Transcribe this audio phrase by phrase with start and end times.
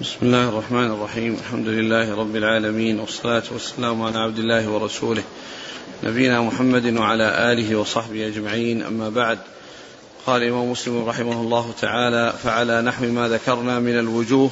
[0.00, 1.34] بسم الله الرحمن الرحيم.
[1.34, 5.22] الحمد لله رب العالمين والصلاة والسلام على عبد الله ورسوله
[6.04, 8.82] نبينا محمد وعلى آله وصحبه أجمعين.
[8.82, 9.38] أما بعد
[10.26, 14.50] قال الإمام مسلم رحمه الله تعالى فعلى نحو ما ذكرنا من الوجوه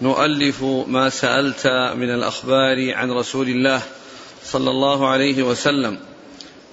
[0.00, 1.66] نؤلف ما سألت
[1.96, 3.82] من الأخبار عن رسول الله
[4.44, 5.98] صلى الله عليه وسلم.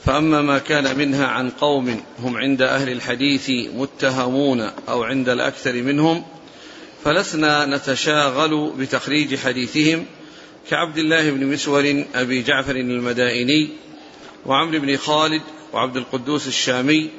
[0.05, 6.23] فأما ما كان منها عن قوم هم عند أهل الحديث متهمون أو عند الأكثر منهم
[7.03, 10.05] فلسنا نتشاغل بتخريج حديثهم
[10.69, 13.69] كعبد الله بن مسور أبي جعفر المدائني
[14.45, 15.41] وعمرو بن خالد
[15.73, 17.09] وعبد القدوس الشامي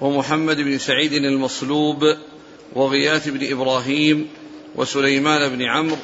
[0.00, 2.16] ومحمد بن سعيد المصلوب
[2.72, 4.28] وغياث بن إبراهيم
[4.76, 5.96] وسليمان بن عمرو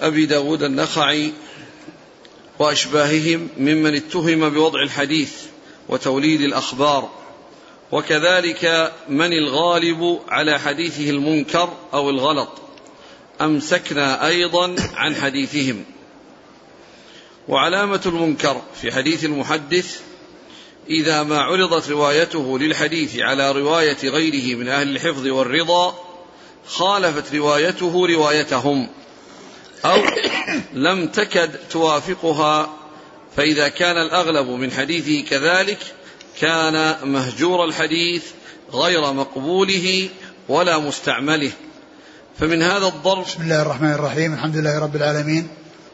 [0.00, 1.32] أبي داود النخعي
[2.58, 5.32] وأشباههم ممن اتهم بوضع الحديث
[5.88, 7.23] وتوليد الأخبار.
[7.94, 12.48] وكذلك من الغالب على حديثه المنكر أو الغلط.
[13.40, 15.84] أمسكنا أيضا عن حديثهم.
[17.48, 20.00] وعلامة المنكر في حديث المحدث
[20.90, 25.94] إذا ما عرضت روايته للحديث على رواية غيره من أهل الحفظ والرضا
[26.66, 28.88] خالفت روايته روايتهم
[29.84, 30.02] أو
[30.72, 32.76] لم تكد توافقها
[33.36, 35.78] فإذا كان الأغلب من حديثه كذلك
[36.40, 38.24] كان مهجور الحديث
[38.72, 40.08] غير مقبوله
[40.48, 41.52] ولا مستعمله.
[42.38, 44.34] فمن هذا الضرب بسم الله الرحمن الرحيم.
[44.34, 45.48] الحمد لله رب العالمين.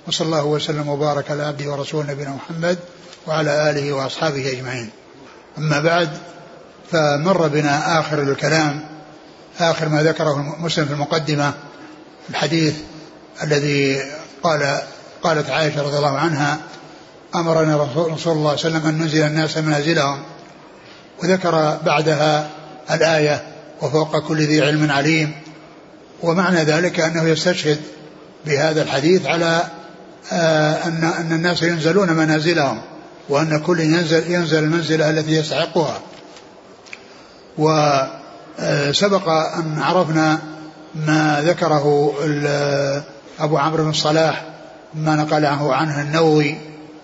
[0.09, 2.79] وصلى الله وسلم وبارك على عبده ورسوله نبينا محمد
[3.27, 4.91] وعلى آله وأصحابه أجمعين.
[5.59, 6.09] أما بعد
[6.93, 8.89] فمر بنا آخر الكلام
[9.59, 11.55] آخر ما ذكره مسلم في المقدمة
[12.31, 12.75] الحديث
[13.43, 14.03] الذي
[14.43, 14.81] قال
[15.23, 16.61] قالت عائشة رضي الله عنها
[17.35, 20.23] أمرنا رسول الله صلى الله عليه وسلم أن ننزل الناس منازلهم.
[21.23, 22.51] وذكر بعدها
[22.91, 23.43] الآية
[23.83, 25.33] وفوق كل ذي علم عليم.
[26.23, 27.81] ومعنى ذلك أنه يستشهد
[28.47, 29.65] بهذا الحديث على
[30.33, 32.81] آه، أن أن الناس ينزلون منازلهم
[33.29, 36.01] وأن كل ينزل ينزل المنزلة التي يستحقها.
[37.59, 40.39] وسبق أن عرفنا
[40.95, 42.13] ما ذكره
[43.41, 44.45] أبو عمرو بن الصلاح
[44.95, 46.57] ما نقله عنه النووي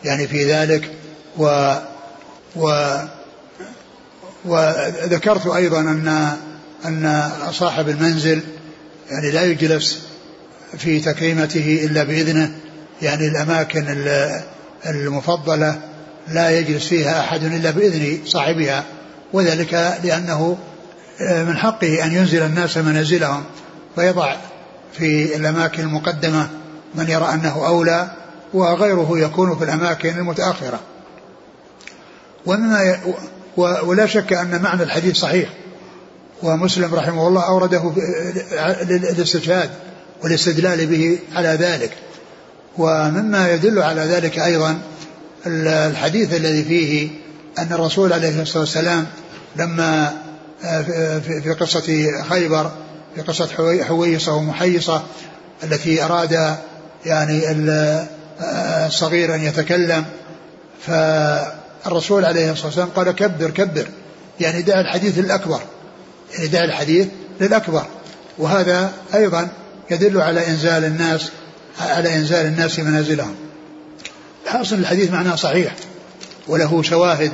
[0.06, 0.90] يعني في ذلك
[1.38, 1.74] و
[2.56, 2.94] و
[4.44, 6.36] وذكرت أيضا أن
[6.84, 8.40] أن صاحب المنزل
[9.10, 10.02] يعني لا يجلس
[10.78, 12.50] في تكريمته إلا بإذنه
[13.02, 13.84] يعني الأماكن
[14.86, 15.80] المفضلة
[16.28, 18.84] لا يجلس فيها أحد إلا بإذن صاحبها
[19.32, 20.58] وذلك لأنه
[21.20, 23.44] من حقه أن ينزل الناس منازلهم
[23.96, 24.36] ويضع
[24.92, 26.48] في الأماكن المقدمة
[26.94, 28.10] من يرى أنه أولى
[28.54, 30.80] وغيره يكون في الأماكن المتأخرة.
[32.46, 32.98] ومما
[33.56, 35.48] ولا شك أن معنى الحديث صحيح.
[36.42, 37.92] ومسلم رحمه الله أورده
[38.82, 39.70] للاستشهاد
[40.22, 41.92] والاستدلال به على ذلك.
[42.78, 44.78] ومما يدل على ذلك أيضا
[45.46, 47.08] الحديث الذي فيه
[47.58, 49.06] أن الرسول عليه الصلاة والسلام
[49.56, 50.12] لما
[50.64, 50.82] آه،
[51.18, 52.70] في قصة خيبر
[53.14, 53.48] في قصة
[53.84, 55.02] حويصة ومحيصة
[55.62, 56.56] التي أراد
[57.06, 57.50] يعني
[58.40, 60.04] الصغير أن يتكلم
[60.86, 60.90] ف
[61.86, 63.86] الرسول عليه الصلاة والسلام قال كبر كبر.
[64.40, 65.60] يعني دع الحديث للأكبر
[66.34, 67.08] يعني دع الحديث
[67.40, 67.86] للأكبر.
[68.38, 69.48] وهذا أيضا
[69.90, 71.30] يدل على إنزال الناس
[71.80, 73.34] على إنزال الناس منازلهم.
[74.46, 75.74] حاصل الحديث معناه صحيح
[76.48, 77.32] وله شواهد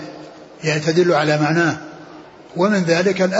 [0.64, 1.76] يعني تدل على معناه.
[2.56, 3.30] ومن ذلك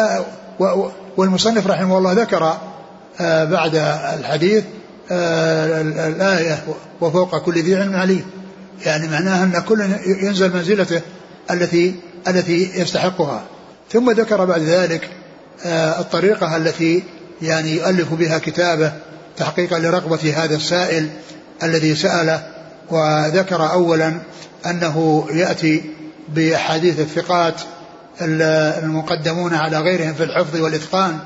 [1.16, 2.58] والمصنف رحمه الله ذكر
[3.20, 3.74] آه، بعد
[4.18, 4.64] الحديث
[5.10, 6.64] الآية
[7.00, 8.24] وفوق كل ذي علم عليم.
[8.86, 9.80] يعني معناها أن كل
[10.22, 11.00] ينزل منزلته
[11.50, 11.94] التي
[12.28, 13.42] التي يستحقها.
[13.92, 15.10] ثم ذكر بعد ذلك
[15.64, 17.02] آه، الطريقة التي
[17.42, 18.92] يعني يؤلف بها كتابه
[19.36, 21.08] تحقيقا لرغبة هذا السائل
[21.62, 22.46] الذي سأله
[22.90, 24.14] وذكر أولا
[24.66, 25.82] أنه يأتي
[26.28, 27.54] بأحاديث الثقات
[28.20, 31.18] المقدمون على غيرهم في الحفظ والإتقان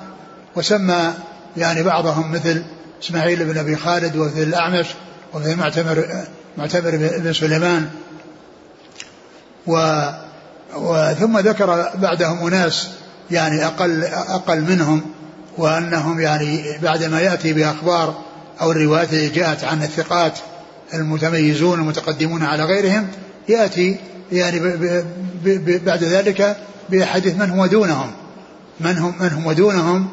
[0.56, 1.12] وسمى
[1.56, 2.62] يعني بعضهم مثل
[3.02, 4.86] إسماعيل بن أبي خالد ومثل الأعمش
[5.34, 6.24] ومثل معتمر
[6.58, 7.88] معتمر بن سليمان.
[9.66, 10.02] و
[10.76, 12.88] وثم ذكر بعدهم أناس
[13.30, 15.02] يعني أقل أقل منهم
[15.58, 18.14] وأنهم يعني بعدما يأتي بأخبار
[18.60, 20.38] أو الروايات التي جاءت عن الثقات
[20.94, 23.08] المتميزون المتقدمون على غيرهم
[23.48, 23.96] يأتي
[24.32, 24.60] يعني
[25.86, 26.56] بعد ذلك
[26.90, 28.10] بحديث من هو دونهم
[28.80, 30.08] من هم من هم دونهم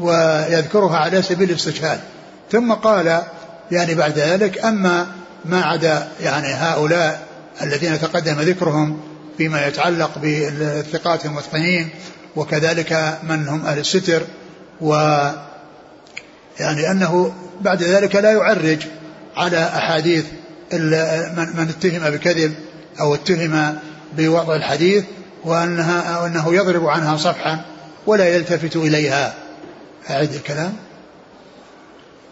[0.00, 2.00] ويذكرها على سبيل الاستشهاد.
[2.52, 3.22] ثم قال
[3.70, 5.06] يعني بعد ذلك أما
[5.44, 7.26] ما عدا يعني هؤلاء
[7.62, 9.00] الذين تقدم ذكرهم
[9.38, 11.88] فيما يتعلق بالثقات المتقنين
[12.36, 14.22] وكذلك من هم أهل الستر
[14.80, 14.94] و
[16.60, 18.78] يعني أنه بعد ذلك لا يعرج
[19.36, 20.24] على أحاديث
[20.72, 22.54] من اتهم بكذب
[23.00, 23.78] أو اتهم
[24.16, 25.04] بوضع الحديث
[25.44, 27.64] وأنها وأنه يضرب عنها صفحا
[28.06, 29.34] ولا يلتفت إليها.
[30.10, 30.72] أعد الكلام.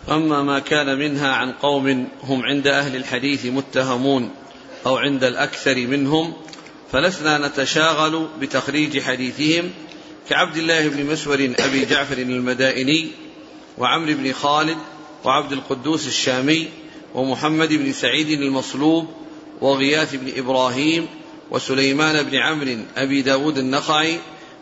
[0.09, 4.31] أما ما كان منها عن قوم هم عند أهل الحديث متهمون
[4.87, 6.33] أو عند الأكثر منهم
[6.93, 9.71] فلسنا نتشاغل بتخريج حديثهم
[10.29, 13.09] كعبد الله بن مسور أبي جعفر المدائني
[13.79, 14.79] وعمرو بن خالد
[15.25, 16.69] وعبد القدوس الشامي
[17.15, 19.07] ومحمد بن سعيد المصلوب
[19.61, 21.07] وغياث بن إبراهيم
[21.51, 24.19] وسليمان بن عمرو أبي داود النخعي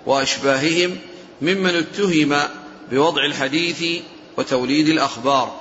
[0.06, 0.96] وأشباههم
[1.42, 2.36] ممن اتهم
[2.90, 4.02] بوضع الحديث
[4.38, 5.52] وتوليد الأخبار.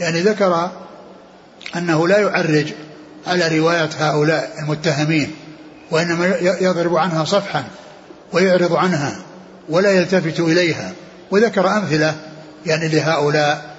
[0.00, 0.70] يعني ذكر
[1.76, 2.66] أنه لا يعرج
[3.26, 5.30] على رواية هؤلاء المتهمين
[5.90, 7.64] وإنما يضرب عنها صفحا
[8.32, 9.18] ويعرض عنها
[9.68, 10.92] ولا يلتفت إليها.
[11.30, 12.14] وذكر أمثلة
[12.66, 13.72] يعني لهؤلاء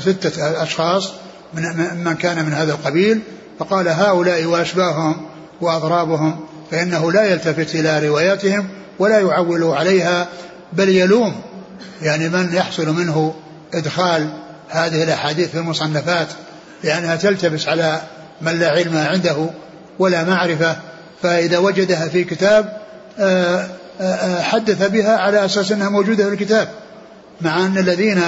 [0.00, 1.12] ستة أشخاص
[1.54, 1.62] من
[2.04, 3.20] من كان من هذا القبيل
[3.58, 5.26] فقال هؤلاء وأشباههم
[5.60, 8.68] وأضرابهم فإنه لا يلتفت إلى رواياتهم
[8.98, 10.28] ولا يعول عليها
[10.72, 11.34] بل يلوم
[12.02, 13.34] يعني من يحصل منه
[13.74, 14.28] إدخال
[14.70, 16.28] هذه الأحاديث في المصنفات
[16.84, 18.00] لأنها تلتبس على
[18.40, 19.50] من لا علم عنده
[19.98, 20.76] ولا معرفة
[21.22, 22.76] فإذا وجدها في كتاب
[23.18, 23.66] آه،
[24.00, 26.68] آه، آه، حدث بها على أساس أنها موجودة في الكتاب
[27.40, 28.22] مع أن الذين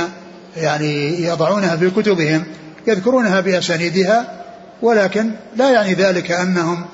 [0.56, 2.44] يعني يضعونها في كتبهم
[2.87, 4.42] يذكرونها بأسانيدها
[4.82, 6.87] ولكن لا يعني ذلك أنهم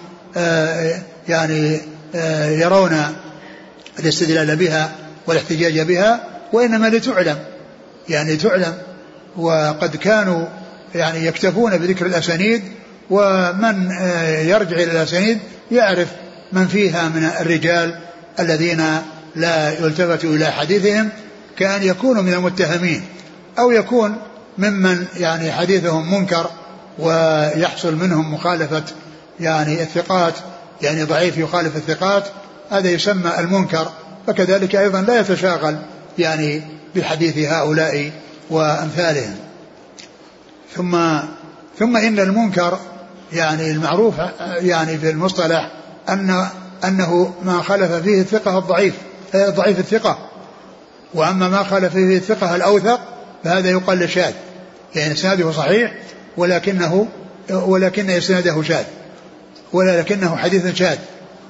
[1.28, 1.80] يعني
[2.60, 2.96] يرون
[3.98, 4.92] الاستدلال بها
[5.26, 6.31] والاحتجاج بها.
[6.52, 7.38] وإنما لتعلم
[8.08, 8.74] يعني تعلم
[9.36, 10.46] وقد كانوا
[10.94, 12.62] يعني يكتفون بذكر الأسانيد
[13.10, 13.90] ومن
[14.44, 15.38] يرجع إلى الأسانيد
[15.70, 16.08] يعرف
[16.52, 17.98] من فيها من الرجال
[18.40, 18.84] الذين
[19.36, 21.08] لا يلتفت إلى حديثهم
[21.56, 23.02] كأن يكونوا من المتهمين
[23.58, 24.16] أو يكون
[24.58, 26.50] ممن يعني حديثهم منكر
[26.98, 28.82] ويحصل منهم مخالفة
[29.40, 30.34] يعني الثقات
[30.82, 32.24] يعني ضعيف يخالف الثقات
[32.70, 33.90] هذا يسمى المنكر
[34.26, 35.76] فكذلك أيضا لا يتشاغل
[36.18, 36.62] يعني
[36.96, 38.10] بحديث هؤلاء
[38.50, 39.36] وأمثالهم.
[40.74, 40.98] ثم
[41.78, 42.78] ثم إن المنكر
[43.32, 45.70] يعني المعروف يعني في المصطلح
[46.08, 46.46] أن
[46.84, 48.94] أنه ما خالف فيه الثقة الضعيف
[49.36, 50.18] ضعيف الثقة.
[51.14, 53.00] وأما ما خالف فيه الثقة الأوثق
[53.44, 54.32] فهذا يقال شاذ.
[54.94, 55.94] يعني إسناده صحيح
[56.36, 57.08] ولكنه
[57.50, 58.84] ولكن إسناده شاذ.
[59.72, 60.98] ولكنه حديث شاذ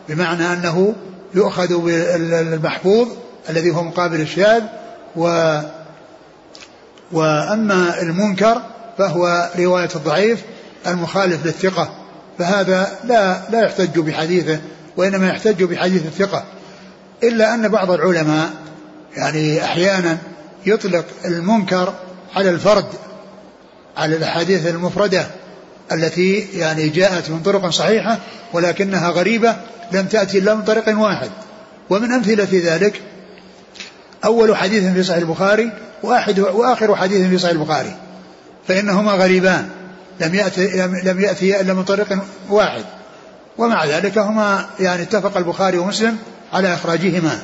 [0.08, 0.94] بمعنى أنه
[1.34, 3.08] يؤخذ بالمحفوظ
[3.50, 4.62] الذي هو مقابل الشاذ
[5.16, 5.58] و
[7.12, 8.62] وأما المنكر
[8.98, 10.42] فهو رواية الضعيف
[10.86, 11.94] المخالف للثقة.
[12.38, 14.60] فهذا لا لا يحتج بحديثه
[14.96, 16.44] وإنما يحتج بحديث الثقة.
[17.22, 18.50] إلا أن بعض العلماء
[19.16, 20.18] يعني أحيانا
[20.66, 21.94] يطلق المنكر
[22.34, 22.86] على الفرد
[23.96, 25.26] على الأحاديث المفردة
[25.92, 28.18] التي يعني جاءت من طرق صحيحة
[28.52, 29.56] ولكنها غريبة
[29.92, 31.30] لم تأتي إلا من طريق واحد.
[31.90, 33.00] ومن أمثلة ذلك
[34.24, 35.72] أول حديث في صحيح البخاري
[36.02, 37.96] واحد وآخر حديث في صحيح البخاري.
[38.68, 39.68] فإنهما غريبان.
[40.20, 42.18] لم يأتي لم يأتي إلا من طريق
[42.50, 42.84] واحد.
[43.58, 46.16] ومع ذلك هما يعني اتفق البخاري ومسلم
[46.52, 47.38] على إخراجهما.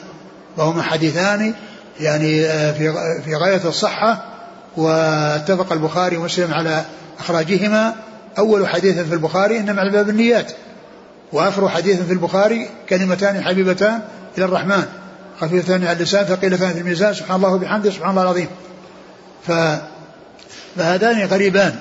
[0.57, 1.55] وهما حديثان
[2.01, 2.93] يعني آه، في
[3.25, 4.25] في غاية الصحة.
[4.77, 6.85] واتفق البخاري ومسلم على
[7.19, 7.95] إخراجهما.
[8.39, 10.53] أول حديث في البخاري إنما على باب النيات.
[11.33, 14.01] وآخر حديث في البخاري كلمتان حبيبتان
[14.39, 14.85] إلى الرحمن.
[15.41, 18.49] خفيفتان على اللسان ثقيلتان في الميزان سبحان الله وبحمده سبحان الله العظيم.
[19.47, 19.53] ف
[20.77, 21.79] فهذان غريبان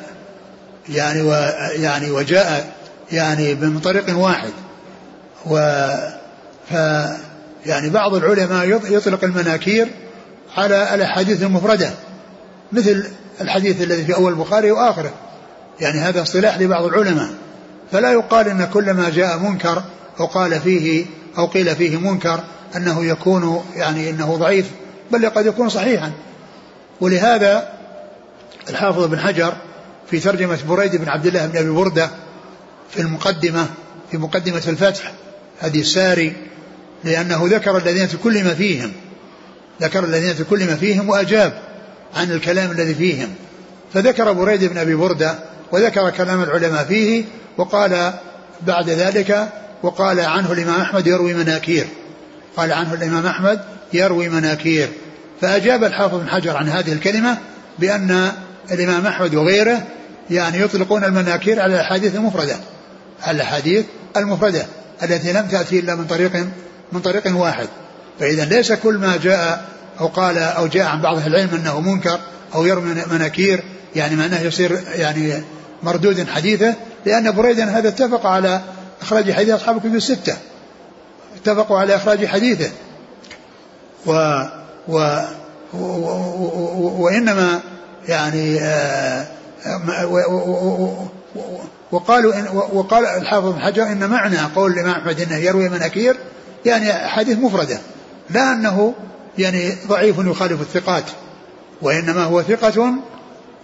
[0.90, 1.32] يعني و
[1.76, 2.76] يعني وجاء
[3.12, 4.52] يعني من طريق واحد.
[5.46, 5.58] و
[6.70, 6.74] ف
[7.66, 9.88] يعني بعض العلماء يطلق المناكير
[10.58, 11.90] على الأحاديث المفردة
[12.72, 13.06] مثل
[13.42, 15.12] الحديث الذي في أول البخاري وآخره.
[15.80, 17.30] يعني هذا اصطلاح لبعض العلماء.
[17.92, 19.84] فلا يقال إن كل ما جاء منكر
[20.20, 21.06] أو قال فيه
[21.38, 22.44] أو قيل فيه منكر
[22.76, 24.72] أنه يكون يعني إنه ضعيف
[25.12, 26.12] بل قد يكون صحيحا.
[27.02, 27.74] ولهذا
[28.70, 29.54] الحافظ بن حجر
[30.10, 32.10] في ترجمة بريد بن عبد الله بن أبي بردة
[32.90, 33.68] في المقدمة
[34.12, 35.12] في مقدمة الفتح
[35.60, 36.34] هذه الساري
[37.04, 38.92] لأنه ذكر الذين تكلم فيهم
[39.82, 41.62] ذكر الذين تكلم فيهم وأجاب
[42.16, 43.30] عن الكلام الذي فيهم.
[43.94, 45.36] فذكر بريد بن أبي بردة
[45.72, 47.24] وذكر كلام العلماء فيه
[47.58, 48.14] وقال
[48.62, 49.50] بعد ذلك
[49.84, 51.88] وقال عنه الإمام أحمد يروي مناكير.
[52.58, 53.60] قال عنه الإمام أحمد
[53.94, 54.90] يروي مناكير.
[55.42, 57.38] فأجاب الحافظ بن حجر عن هذه الكلمة
[57.80, 58.32] بأن
[58.72, 59.84] الإمام أحمد وغيره
[60.30, 62.56] يعني يطلقون المناكير على الأحاديث المفردة.
[63.24, 63.86] على الأحاديث
[64.18, 64.66] المفردة
[65.04, 66.32] التي لم تأتي إلا من طريق
[66.92, 67.68] من طريق واحد.
[68.20, 69.66] فإذا ليس كل ما جاء
[70.00, 72.20] أو قال أو جاء عن بعض العلم أنه منكر
[72.56, 73.64] أو يرمي مناكير
[73.96, 75.44] يعني معناه يصير يعني
[75.84, 78.62] مردود حديثه لأن بريدا هذا اتفق على
[79.02, 80.38] إخراج حديث أصحاب الكتب الستة.
[81.48, 82.72] اتفقوا على إخراج حديثه.
[84.06, 84.42] و
[84.88, 85.18] و
[87.00, 87.60] وإنما
[88.08, 89.25] يعني آه،
[91.92, 96.16] وقالوا إن وقال الحافظ بن حجر إن معنى قول الإمام أحمد إنه يروي مناكير
[96.66, 97.80] يعني حديث مفردة
[98.30, 98.94] لا أنه
[99.38, 101.04] يعني ضعيف يخالف الثقات
[101.82, 102.94] وإنما هو ثقة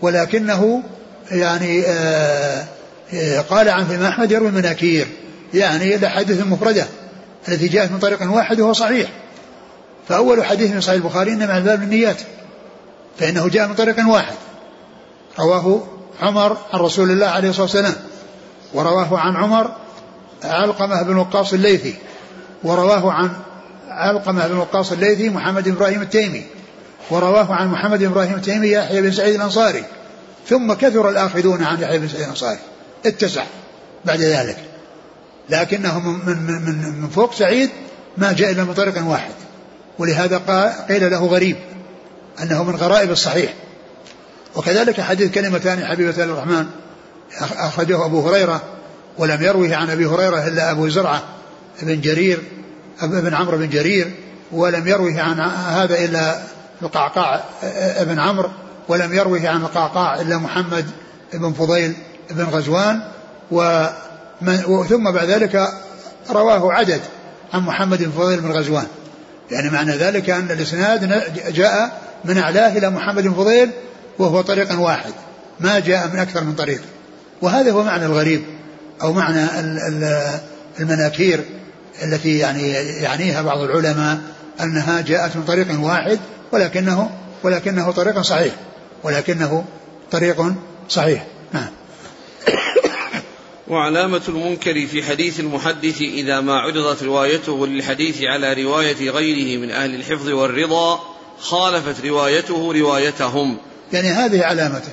[0.01, 0.83] ولكنه
[1.31, 2.65] يعني آه،
[3.13, 5.07] آه، قال عن الإمام أحمد يروي مناكير
[5.53, 6.85] يعني الاحاديث المفرده
[7.47, 9.09] التي جاءت من طريق واحد وهو صحيح.
[10.07, 12.21] فأول حديث من صحيح البخاري إنما باب النيات
[13.19, 14.35] فإنه جاء من طريق واحد.
[15.39, 15.83] رواه
[16.21, 17.95] عمر عن رسول الله عليه الصلاة والسلام
[18.73, 19.71] ورواه عن عمر
[20.43, 21.95] علقمة بن وقاص الليثي
[22.63, 23.29] ورواه عن
[23.89, 26.45] علقمة بن وقاص الليثي محمد بن إبراهيم التيمي
[27.09, 29.83] ورواه عن محمد بن إبراهيم التيمي يحيى بن سعيد الأنصاري
[30.49, 32.59] ثم كثر الآخذون عن يحيى بن سعيد الأنصاري.
[33.05, 33.43] اتسع
[34.05, 34.57] بعد ذلك.
[35.49, 37.69] لكنه من, من, من, من فوق سعيد
[38.17, 39.33] ما جاء إلا من طريق واحد.
[39.99, 40.37] ولهذا
[40.89, 41.57] قيل له غريب
[42.41, 43.53] أنه من غرائب الصحيح.
[44.55, 46.65] وكذلك حديث كلمتان حبيبة الرحمن
[47.41, 48.61] أخرجه أبو هريرة
[49.17, 51.23] ولم يروه عن أبي هريرة إلا أبو زرعة
[51.81, 52.41] بن جرير
[53.01, 54.11] ابن عمرو بن جرير
[54.51, 56.41] ولم يروه عن هذا إلا
[56.81, 57.43] القعقاع
[58.01, 58.49] بن عمرو
[58.87, 60.85] ولم يروه عن القعقاع إلا محمد
[61.33, 61.93] بن فضيل
[62.31, 63.01] بن غزوان
[64.67, 65.67] وثم بعد ذلك
[66.29, 67.01] رواه عدد
[67.53, 68.85] عن محمد بن فضيل بن غزوان.
[69.51, 71.23] يعني معنى ذلك أن الإسناد
[71.53, 73.69] جاء من أعلاه إلى محمد بن فضيل
[74.19, 75.13] وهو طريق واحد
[75.59, 76.81] ما جاء من أكثر من طريق.
[77.41, 78.43] وهذا هو معنى الغريب
[79.01, 79.45] أو معنى
[80.79, 81.43] المناكير
[82.03, 82.69] التي يعني
[83.01, 84.17] يعنيها بعض العلماء
[84.61, 86.19] أنها جاءت من طريق واحد
[86.51, 87.09] ولكنه
[87.43, 88.53] ولكنه طريق صحيح
[89.03, 89.65] ولكنه
[90.11, 90.53] طريق
[90.89, 91.25] صحيح.
[91.53, 91.69] نعم.
[93.73, 99.95] وعلامة المنكر في حديث المحدث إذا ما عرضت روايته للحديث على رواية غيره من أهل
[99.95, 100.99] الحفظ والرضا
[101.39, 103.57] خالفت روايته روايتهم.
[103.93, 104.91] يعني هذه علامته.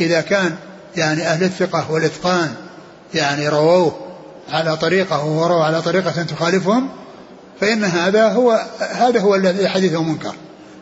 [0.00, 0.56] إذا كان
[0.96, 2.54] يعني أهل الثقة والإتقان
[3.14, 3.96] يعني رووه
[4.48, 6.88] على طريقة ورووا على طريقة تخالفهم
[7.60, 10.34] فإن هذا هو هذا هو الذي حديثه منكر.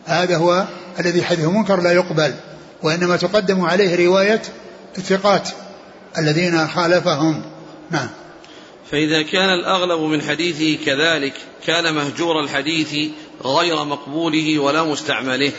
[0.05, 0.65] هذا هو
[0.99, 2.33] الذي حديثه منكر لا يقبل
[2.83, 4.41] وإنما تقدم عليه رواية
[4.97, 5.49] الثقات
[6.17, 7.41] الذين خالفهم
[7.91, 8.07] نعم.
[8.91, 11.33] فإذا كان الأغلب من حديثه كذلك
[11.65, 13.11] كان مهجور الحديث
[13.45, 15.51] غير مقبوله ولا مستعمله.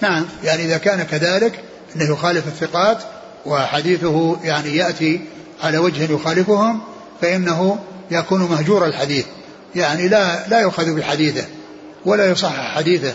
[0.00, 0.26] نعم.
[0.44, 1.64] يعني إذا كان كذلك
[1.96, 3.02] أنه يخالف الثقات
[3.46, 5.20] وحديثه يعني يأتي
[5.62, 6.80] على وجه يخالفهم
[7.20, 7.78] فإنه
[8.10, 9.24] يكون مهجور الحديث.
[9.74, 11.44] يعني لا لا يؤخذ بحديثه
[12.04, 13.14] ولا يصحح حديثه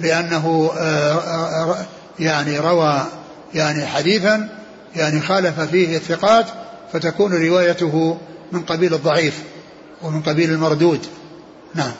[0.00, 1.86] لأنه آه، آه،
[2.18, 3.06] يعني روى
[3.54, 4.59] يعني حديثا
[4.96, 6.46] يعني خالف فيه الثقات
[6.92, 8.18] فتكون روايته
[8.52, 9.42] من قبيل الضعيف
[10.02, 11.06] ومن قبيل المردود.
[11.74, 11.92] نعم.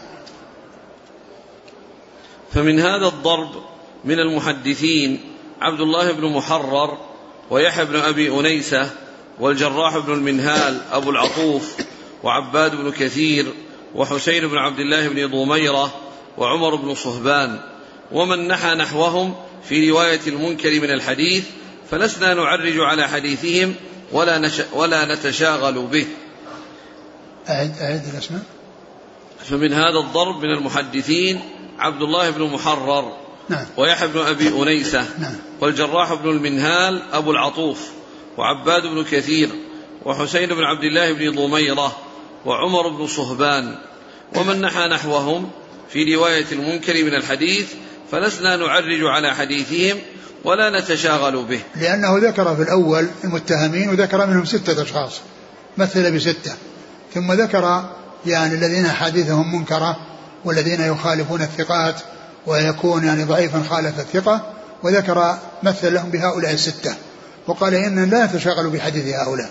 [2.52, 3.50] فمن هذا الضرب
[4.04, 5.20] من المحدثين
[5.60, 6.98] عبد الله بن محرر
[7.50, 8.90] ويحيى بن أبي أنيسة
[9.40, 11.76] والجراح بن المنهال أبو العطوف
[12.22, 13.46] وعباد بن كثير
[13.94, 15.94] وحسين بن عبد الله بن ضميرة
[16.38, 17.60] وعمر بن صهبان
[18.12, 19.34] ومن نحى نحوهم
[19.68, 21.44] في رواية المنكر من الحديث
[21.90, 23.74] فلسنا نعرج على حديثهم
[24.12, 26.06] ولا, نش ولا نتشاغل به.
[27.48, 28.42] أعد أعد الأسماء.
[29.44, 31.40] فمن هذا الضرب من المحدثين
[31.78, 33.16] عبد الله بن محرر
[33.48, 33.66] نعم.
[33.76, 35.34] ويحيى بن أبي أنيسة نعم.
[35.60, 37.88] والجراح بن المنهال أبو العطوف
[38.36, 39.48] وعباد بن كثير
[40.04, 41.96] وحسين بن عبد الله بن ضميرة
[42.46, 43.78] وعمر بن صهبان.
[44.36, 45.50] ومن نحى نحوهم
[45.92, 47.72] في رواية المنكر من الحديث
[48.12, 49.98] فلسنا نعرج على حديثهم
[50.44, 51.60] ولا نتشاغل به.
[51.76, 55.20] لأنه ذكر في الأول المتهمين وذكر منهم ستة أشخاص
[55.78, 56.52] مثل بستة.
[57.14, 57.84] ثم ذكر
[58.26, 59.96] يعني الذين حديثهم منكرة
[60.44, 61.94] والذين يخالفون الثقات
[62.46, 66.94] ويكون يعني ضعيفا خالف الثقة وذكر مثل لهم بهؤلاء الستة.
[67.46, 69.50] وقال إن لا نتشاغل بحديث هؤلاء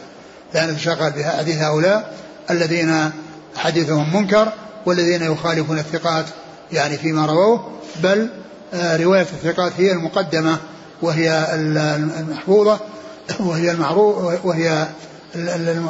[0.53, 2.13] لا نتشاغل بحديث هؤلاء
[2.51, 3.11] الذين
[3.55, 4.53] حديثهم منكر
[4.85, 6.25] والذين يخالفون الثقات
[6.71, 7.71] يعني فيما رووه
[8.03, 8.29] بل
[8.73, 10.57] آه، رواية الثقات هي المقدمة
[11.01, 11.47] وهي
[12.19, 12.79] المحفوظة
[13.39, 14.87] وهي المعروف وهي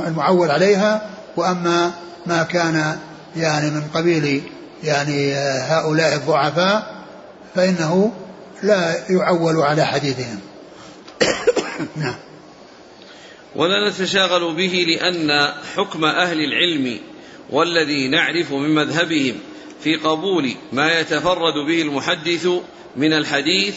[0.08, 1.10] المعول عليها.
[1.38, 1.92] وأما
[2.26, 2.98] ما كان
[3.36, 4.44] يعني من قبيل
[4.84, 6.96] يعني هؤلاء الضعفاء
[7.56, 8.12] فإنه
[8.64, 10.40] لا يعول على حديثهم.
[11.96, 12.16] نعم.
[13.56, 17.00] ولا نتشاغل به لأن حكم أهل العلم
[17.50, 19.36] والذي نعرف من مذهبهم
[19.84, 22.48] في قبول ما يتفرد به المحدث
[22.96, 23.76] من الحديث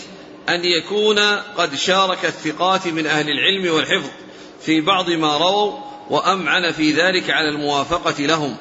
[0.49, 1.19] أن يكون
[1.57, 4.11] قد شارك الثقات من أهل العلم والحفظ
[4.65, 5.73] في بعض ما رووا
[6.11, 8.57] وأمعن في ذلك على الموافقة لهم.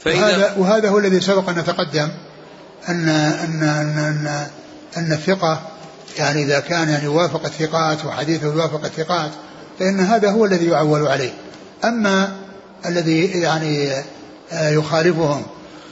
[0.00, 2.08] فإذا وهذا, وهذا هو الذي سبق أن تقدم
[2.88, 4.46] أن أن أن أن,
[4.96, 5.62] أن الثقة
[6.18, 9.30] يعني إذا كان يعني يوافق الثقات وحديثه يوافق الثقات
[9.78, 11.32] فإن هذا هو الذي يعول عليه.
[11.84, 12.36] أما
[12.86, 13.92] الذي يعني
[14.52, 15.46] آه، يخالفهم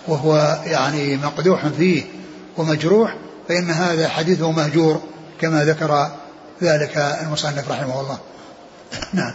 [0.08, 2.04] وهو يعني مقدوح فيه
[2.56, 3.16] ومجروح
[3.48, 5.02] فإن هذا حديثه مهجور
[5.40, 6.10] كما ذكر
[6.62, 8.18] ذلك المصنف رحمه الله.
[9.12, 9.34] نعم.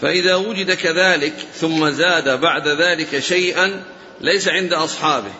[0.00, 3.82] فإذا وجد كذلك ثم زاد بعد ذلك شيئا
[4.20, 5.32] ليس عند أصحابه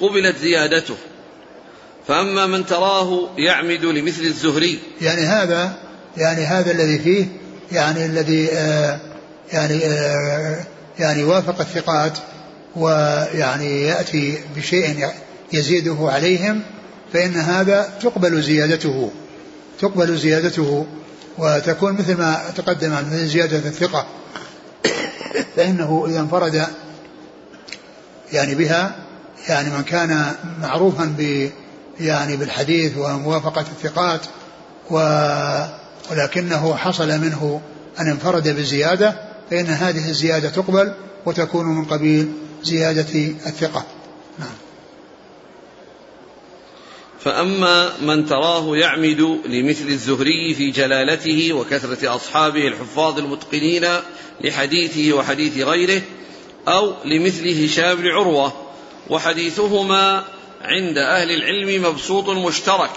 [0.00, 0.96] قبلت زيادته.
[2.08, 4.78] فأما من تراه يعمد لمثل الزهري.
[5.00, 5.72] يعني هذا
[6.16, 7.26] يعني هذا الذي فيه
[7.72, 9.00] يعني الذي آه
[9.52, 10.64] يعني آه
[10.98, 12.18] يعني وافق الثقات
[12.76, 15.08] ويعني يأتي بشيء
[15.52, 16.62] يزيده عليهم
[17.12, 19.10] فإن هذا تقبل زيادته
[19.80, 20.86] تقبل زيادته
[21.38, 24.06] وتكون مثل ما تقدم من زيادة الثقة.
[25.56, 26.66] فإنه إذا انفرد
[28.32, 28.96] يعني بها
[29.48, 31.50] يعني من كان معروفا ب
[32.00, 34.20] يعني بالحديث وموافقة الثقات
[34.90, 34.96] و
[36.10, 37.60] ولكنه حصل منه
[38.00, 39.14] أن انفرد بزيادة
[39.50, 40.94] فإن هذه الزيادة تقبل
[41.26, 43.86] وتكون من قبيل زيادة الثقة.
[44.38, 44.54] نعم.
[47.20, 53.86] فأما من تراه يعمد لمثل الزهري في جلالته وكثرة أصحابه الحفاظ المتقنين
[54.40, 56.02] لحديثه وحديث غيره
[56.68, 58.52] أو لمثل هشام بن عروة
[59.10, 60.24] وحديثهما
[60.62, 62.90] عند أهل العلم مبسوط مشترك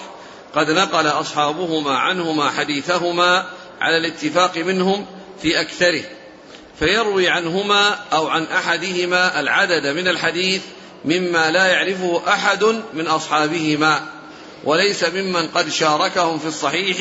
[0.55, 3.46] قد نقل أصحابهما عنهما حديثهما
[3.82, 5.05] على الاتفاق منهم
[5.41, 6.03] في أكثره.
[6.84, 10.62] فيروي عنهما أو عن أحدهما العدد من الحديث
[11.06, 12.63] مما لا يعرفه أحد
[12.94, 14.00] من أصحابهما
[14.63, 16.98] وليس ممن قد شاركهم في الصحيح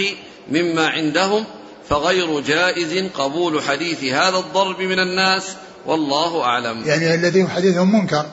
[0.50, 1.44] مما عندهم
[1.88, 5.42] فغير جائز قبول حديث هذا الضرب من الناس
[5.86, 6.82] والله أعلم.
[6.86, 8.26] يعني الذي حديثهم منكر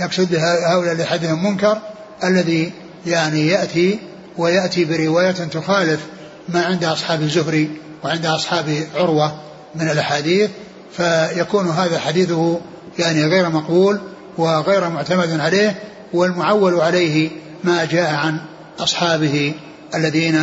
[0.00, 1.78] يقصد هؤلاء حديثهم منكر
[2.24, 2.72] الذي
[3.06, 3.98] يعني يأتي
[4.38, 6.00] ويأتي برواية تخالف
[6.48, 7.70] ما عند أصحاب الزهري
[8.04, 9.40] وعند أصحاب عروة
[9.74, 10.50] من الأحاديث
[10.96, 12.60] فيكون هذا حديثه
[12.98, 14.00] يعني غير مقبول
[14.38, 15.76] وغير معتمد عليه
[16.12, 17.30] والمعول عليه
[17.64, 18.38] ما جاء عن
[18.80, 19.54] أصحابه
[19.94, 20.36] الذين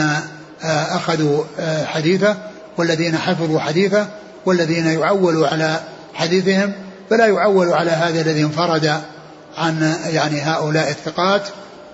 [0.63, 2.37] آه، أخذوا آه، حديثه
[2.77, 4.07] والذين حفظوا حديثه
[4.45, 5.79] والذين يعولوا على
[6.13, 6.73] حديثهم
[7.09, 9.01] فلا يعول على هذا الذي انفرد
[9.57, 11.47] عن يعني هؤلاء الثقات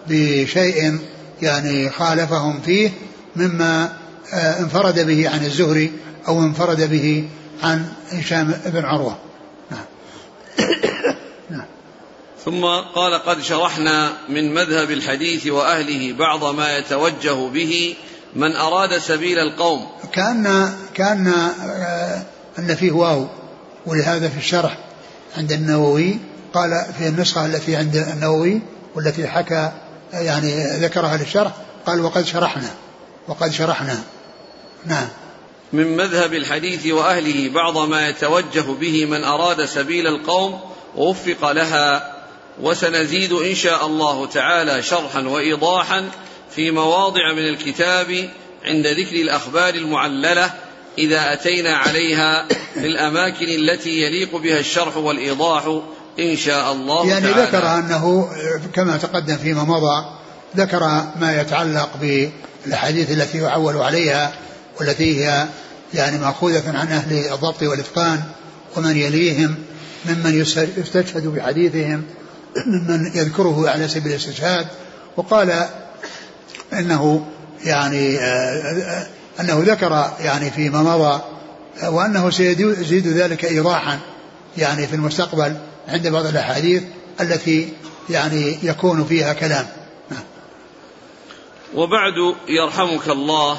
[0.08, 1.00] بشيء
[1.42, 2.92] يعني خالفهم فيه
[3.36, 3.90] مما
[4.34, 5.92] آه، انفرد به عن الزهري
[6.28, 7.28] أو انفرد به
[7.64, 9.18] عن هشام بن عروة.
[11.50, 11.66] نعم.
[12.46, 12.66] ثم
[12.96, 17.96] قال قد شرحنا من مذهب الحديث وأهله بعض ما يتوجه به
[18.36, 19.88] من أراد سبيل القوم.
[20.12, 22.24] كأن كأن آه،
[22.60, 23.28] أن فيه واو.
[23.86, 24.78] ولهذا في الشرح
[25.38, 26.20] عند النووي
[26.54, 28.62] قال في النسخة التي عند النووي
[28.96, 29.72] والتي حكى
[30.14, 31.52] يعني ذكرها للشرح
[31.86, 32.70] قال وقد شرحنا.
[33.28, 34.04] وقد شرحنا.
[34.86, 35.08] نعم.
[35.74, 40.60] من مذهب الحديث وأهله بعض ما يتوجه به من أراد سبيل القوم
[40.96, 42.16] ووفق لها.
[42.62, 46.10] وسنزيد إن شاء الله تعالى شرحا وإيضاحا
[46.56, 48.30] في مواضع من الكتاب
[48.66, 50.54] عند ذكر الأخبار المعللة
[50.98, 55.82] إذا أتينا عليها في الأماكن التي يليق بها الشرح والإيضاح
[56.20, 57.42] إن شاء الله يعني تعالى.
[57.42, 58.30] ذكر أنه
[58.74, 60.06] كما تقدم فيما مضى
[60.58, 60.80] ذكر
[61.20, 64.34] ما يتعلق بالأحاديث التي يعول عليها
[64.80, 65.48] والتي هي
[65.94, 68.24] يعني مأخوذة عن أهل الضبط والإتقان
[68.78, 69.56] ومن يليهم
[70.06, 70.40] ممن
[70.78, 72.04] يستشهد بحديثهم
[72.66, 74.68] ممن يذكره على سبيل الاستشهاد
[75.18, 75.68] وقال
[76.74, 77.28] إنه
[77.64, 79.08] يعني آه،
[79.40, 81.22] إنه ذكر يعني فيما مضى
[81.84, 84.00] وأنه سيزيد ذلك ايضاحا
[84.58, 85.56] يعني في المستقبل
[85.88, 86.84] عند بعض الأحاديث
[87.22, 87.74] التي
[88.10, 89.68] يعني يكون فيها كلام
[90.12, 90.24] نعم.
[91.76, 92.14] وبعد
[92.48, 93.58] يرحمك الله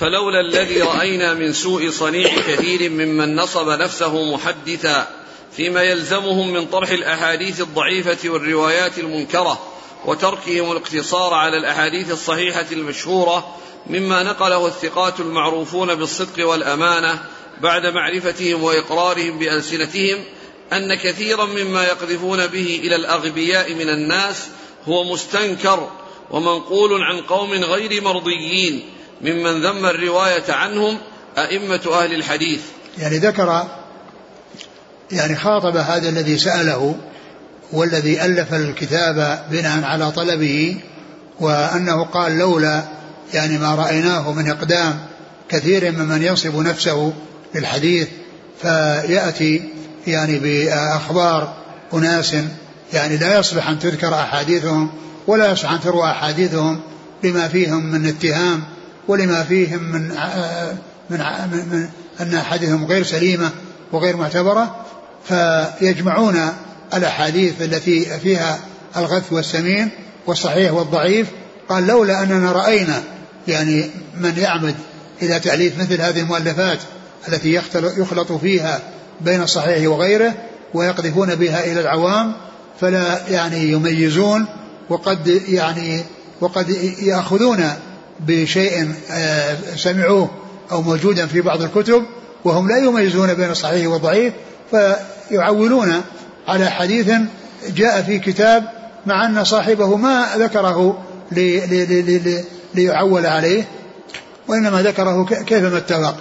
[0.00, 5.08] فلولا الذي رأينا من سوء صنيع كثير ممن نصب نفسه محدثا
[5.56, 9.58] فيما يلزمهم من طرح الأحاديث الضعيفة والروايات المنكرة
[10.04, 13.56] وتركهم الاقتصار على الأحاديث الصحيحة المشهورة
[13.86, 17.22] مما نقله الثقات المعروفون بالصدق والأمانة
[17.60, 20.24] بعد معرفتهم وإقرارهم بألسنتهم
[20.72, 24.46] أن كثيرا مما يقذفون به إلى الأغبياء من الناس
[24.88, 25.90] هو مستنكر
[26.30, 30.98] ومنقول عن قوم غير مرضيين ممن ذم الرواية عنهم
[31.38, 32.60] أئمة أهل الحديث.
[32.98, 33.64] يعني ذكر
[35.12, 36.96] يعني خاطب هذا الذي سأله
[37.72, 40.76] والذي ألف الكتاب بناء على طلبه
[41.40, 42.82] وأنه قال لولا
[43.34, 44.98] يعني ما رأيناه من إقدام
[45.48, 47.12] كثير ممن ينصب نفسه
[47.54, 48.08] للحديث
[48.62, 49.62] فيأتي
[50.06, 51.54] يعني بأخبار
[51.94, 52.36] أناس
[52.92, 54.90] يعني لا يصلح أن تذكر أحاديثهم
[55.26, 56.80] ولا يصلح أن تروى أحاديثهم
[57.24, 58.64] لما فيهم من اتهام
[59.08, 60.08] ولما فيهم من
[61.10, 61.18] من,
[61.52, 61.88] من, من
[62.20, 63.50] أن أحاديثهم غير سليمة
[63.92, 64.84] وغير معتبرة
[65.24, 66.36] فيجمعون
[66.94, 68.58] الأحاديث التي فيها
[68.96, 69.90] الغث والسمين
[70.26, 71.26] والصحيح والضعيف.
[71.68, 73.02] قال لولا أننا رأينا
[73.48, 73.90] يعني
[74.20, 74.74] من يعمد
[75.22, 76.78] إلى تأليف مثل هذه المؤلفات
[77.28, 78.80] التي يخلط فيها
[79.20, 80.34] بين الصحيح وغيره
[80.74, 82.32] ويقذفون بها إلى العوام
[82.80, 84.46] فلا يعني يميزون
[84.88, 86.02] وقد يعني
[86.40, 86.70] وقد
[87.02, 87.70] يأخذون
[88.20, 90.30] بشيء آه، سمعوه
[90.72, 92.02] أو موجودا في بعض الكتب
[92.44, 94.32] وهم لا يميزون بين الصحيح والضعيف
[94.70, 96.02] فيعولون
[96.48, 97.10] على حديث
[97.68, 98.64] جاء في كتاب
[99.06, 103.64] مع أن صاحبه ما ذكره لي لي لي ليعول عليه
[104.48, 106.16] وإنما ذكره كيفما اتفق.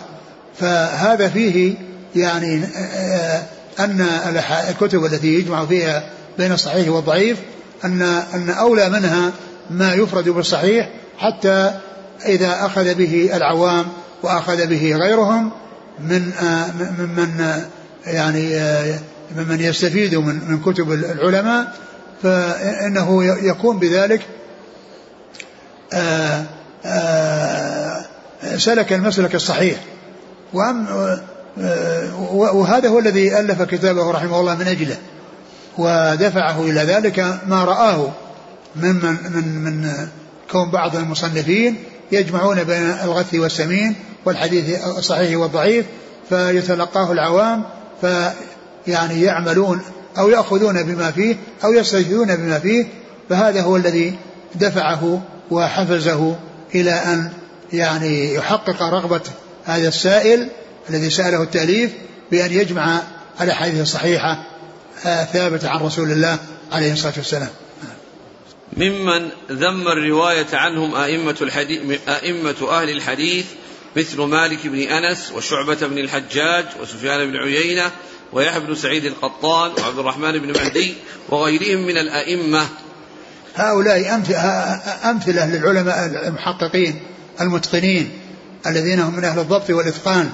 [0.60, 1.75] فهذا فيه
[2.15, 2.63] يعني
[2.95, 3.43] آه،
[3.79, 4.07] أن
[4.69, 7.38] الكتب التي يجمع فيها بين الصحيح والضعيف
[7.86, 8.01] أن
[8.33, 9.31] أن أولى منها
[9.69, 11.71] ما يفرد بالصحيح حتى
[12.25, 13.86] إذا أخذ به العوام
[14.23, 15.51] وأخذ به غيرهم
[15.99, 17.65] من آه، من آه،
[18.06, 18.60] يعني
[19.36, 21.73] ممن يستفيد من من كتب العلماء
[22.23, 24.21] فإنه يكون بذلك
[28.58, 29.77] سلك المسلك الصحيح.
[32.53, 34.97] وهذا هو الذي ألف كتابه رحمه الله من أجله
[35.77, 38.12] ودفعه إلى ذلك ما رآه
[38.75, 40.08] من من من, من
[40.51, 45.86] كون بعض المصنفين يجمعون بين الغث والسمين والحديث الصحيح والضعيف
[46.30, 47.63] فيتلقاه العوام
[48.02, 49.82] فيعني يعملون
[50.17, 52.86] أو يأخذون بما فيه أو يستجدون بما فيه
[53.30, 54.15] فهذا هو الذي
[54.56, 56.36] دفعه وحفزه
[56.76, 57.30] إلى أن
[57.74, 59.22] يعني يحقق رغبة
[59.65, 60.48] هذا السائل
[60.89, 61.91] الذي سأله التأليف
[62.32, 63.02] بأن يجمع
[63.41, 64.43] الأحاديث الصحيحة
[65.06, 66.38] آه، ثابتة عن رسول الله
[66.72, 67.50] عليه الصلاة والسلام.
[68.73, 73.45] ممن ذم الرواية عنهم أئمة, الحديث أئمة أهل الحديث
[73.95, 77.91] مثل مالك بن أنس وشعبة بن الحجاج وسفيان بن عيينة
[78.34, 80.93] ويحيى بن سعيد القطان وعبد الرحمن بن مهدي
[81.30, 82.67] وغيرهم من الأئمة.
[83.56, 84.15] هؤلاء
[85.06, 86.99] أمثلة للعلماء المحققين
[87.41, 88.12] المتقنين
[88.67, 90.30] الذين هم من أهل الضبط والإتقان.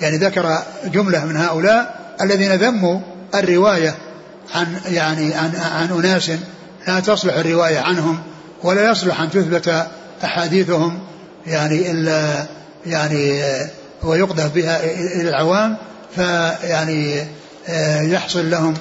[0.00, 3.00] يعني ذكر جملة من هؤلاء الذين ذموا
[3.34, 3.98] الرواية
[4.54, 6.30] عن يعني عن عن أناس
[6.88, 8.22] لا تصلح الرواية عنهم
[8.62, 9.86] ولا يصلح أن تثبت
[10.24, 11.00] أحاديثهم
[11.46, 12.46] يعني إلا
[12.86, 13.42] يعني
[14.02, 15.76] ويقذف بها إلى العوام
[16.16, 17.26] فيعني
[17.68, 18.74] آه، يحصل لهم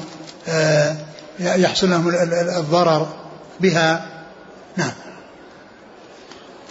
[0.47, 0.95] آه،
[1.39, 2.09] يحصل لهم
[2.57, 3.07] الضرر
[3.59, 4.05] بها.
[4.77, 4.91] نعم.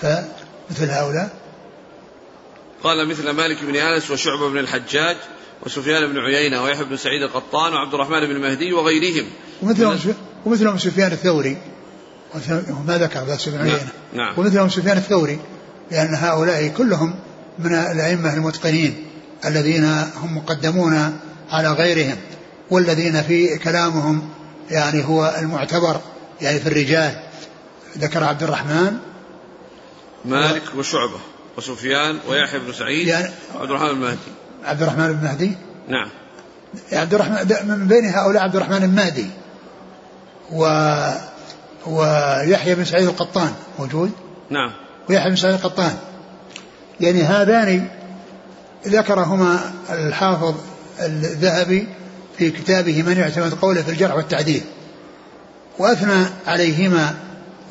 [0.02, 1.28] فمثل هؤلاء.
[2.82, 5.16] قال مثل مالك بن أنس وشعبة بن الحجاج
[5.66, 9.26] وسفيان بن عيينة ويحيى بن سعيد القطان وعبد الرحمن بن مهدي وغيرهم.
[9.62, 11.56] ومثلهم ومثلهم سفيان الثوري.
[12.86, 14.34] ما ذكر بس بن نعم، عيينه نعم.
[14.38, 15.38] ومثلهم سفيان الثوري
[15.90, 17.14] لأن هؤلاء كلهم
[17.58, 19.06] من الأئمة المتقنين
[19.44, 19.84] الذين
[20.16, 21.18] هم مقدمون
[21.50, 22.16] على غيرهم
[22.70, 24.28] والذين في كلامهم
[24.70, 26.00] يعني هو المعتبر
[26.40, 27.22] يعني في الرجال.
[27.98, 28.98] ذكر عبد الرحمن
[30.24, 31.18] مالك وشعبة
[31.56, 34.18] وسفيان ويحيى بن سعيد يعني وعبد الرحمن المهدي
[34.64, 35.52] عبد الرحمن بن مهدي؟
[35.88, 36.08] نعم.
[36.92, 39.26] عبد الرحمن من بين هؤلاء عبد الرحمن المهدي
[40.52, 40.64] و
[41.87, 44.11] ويحيى بن سعيد القطان موجود؟
[44.50, 44.72] نعم.
[45.08, 45.92] ويحيى بن سعيد القطان.
[47.00, 47.88] يعني هذان
[48.87, 49.58] ذكرهما
[49.90, 50.54] الحافظ
[51.00, 51.88] الذهبي
[52.38, 54.62] في كتابه من يعتمد قوله في الجرح والتعديل
[55.78, 57.14] وأثنى عليهما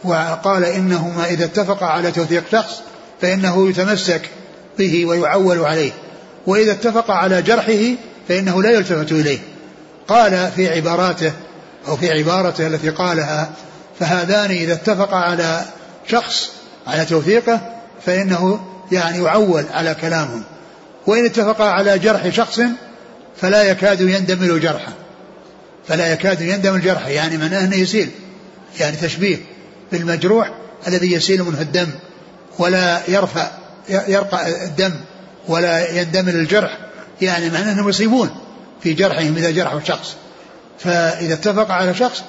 [0.04, 2.82] وقال إنهما إذا اتفقا على توثيق شخص
[3.22, 4.30] فإنه يتمسك
[4.78, 5.92] به ويعول عليه.
[6.48, 7.96] وإذا اتفق على جرحه
[8.28, 9.40] فإنه لا يلتفت إليه.
[10.08, 11.32] قال في عباراته
[11.88, 13.50] أو في عبارته التي قالها
[14.00, 15.66] فهذان إذا اتفقا على
[16.08, 16.50] شخص
[16.88, 17.62] على توثيقه
[18.06, 18.60] فإنه
[18.92, 20.44] يعني يعول على كلامهم.
[21.08, 22.62] وإن اتفقا على جرح شخص
[23.42, 24.94] فلا يكاد يندمل جرحه.
[25.88, 28.10] فلا يكاد يندمل جرحه يعني معناه أنه يسيل
[28.80, 29.38] يعني تشبيه
[29.92, 30.52] بالمجروح
[30.88, 31.88] الذي يسيل منه الدم
[32.60, 33.52] ولا يرفع
[33.90, 34.94] يرقى الدم
[35.48, 36.78] ولا يندمل الجرح
[37.22, 38.30] يعني معناه إنهم يصيبون
[38.84, 40.16] في جرحهم إذا جرحوا شخص
[40.80, 42.24] فإذا اتفق على شخص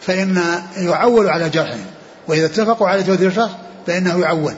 [0.00, 0.42] فإن
[0.76, 1.86] يعول على جرحهم
[2.28, 3.50] وإذا اتفقوا على توثيق شخص
[3.86, 4.54] فإنه يعول.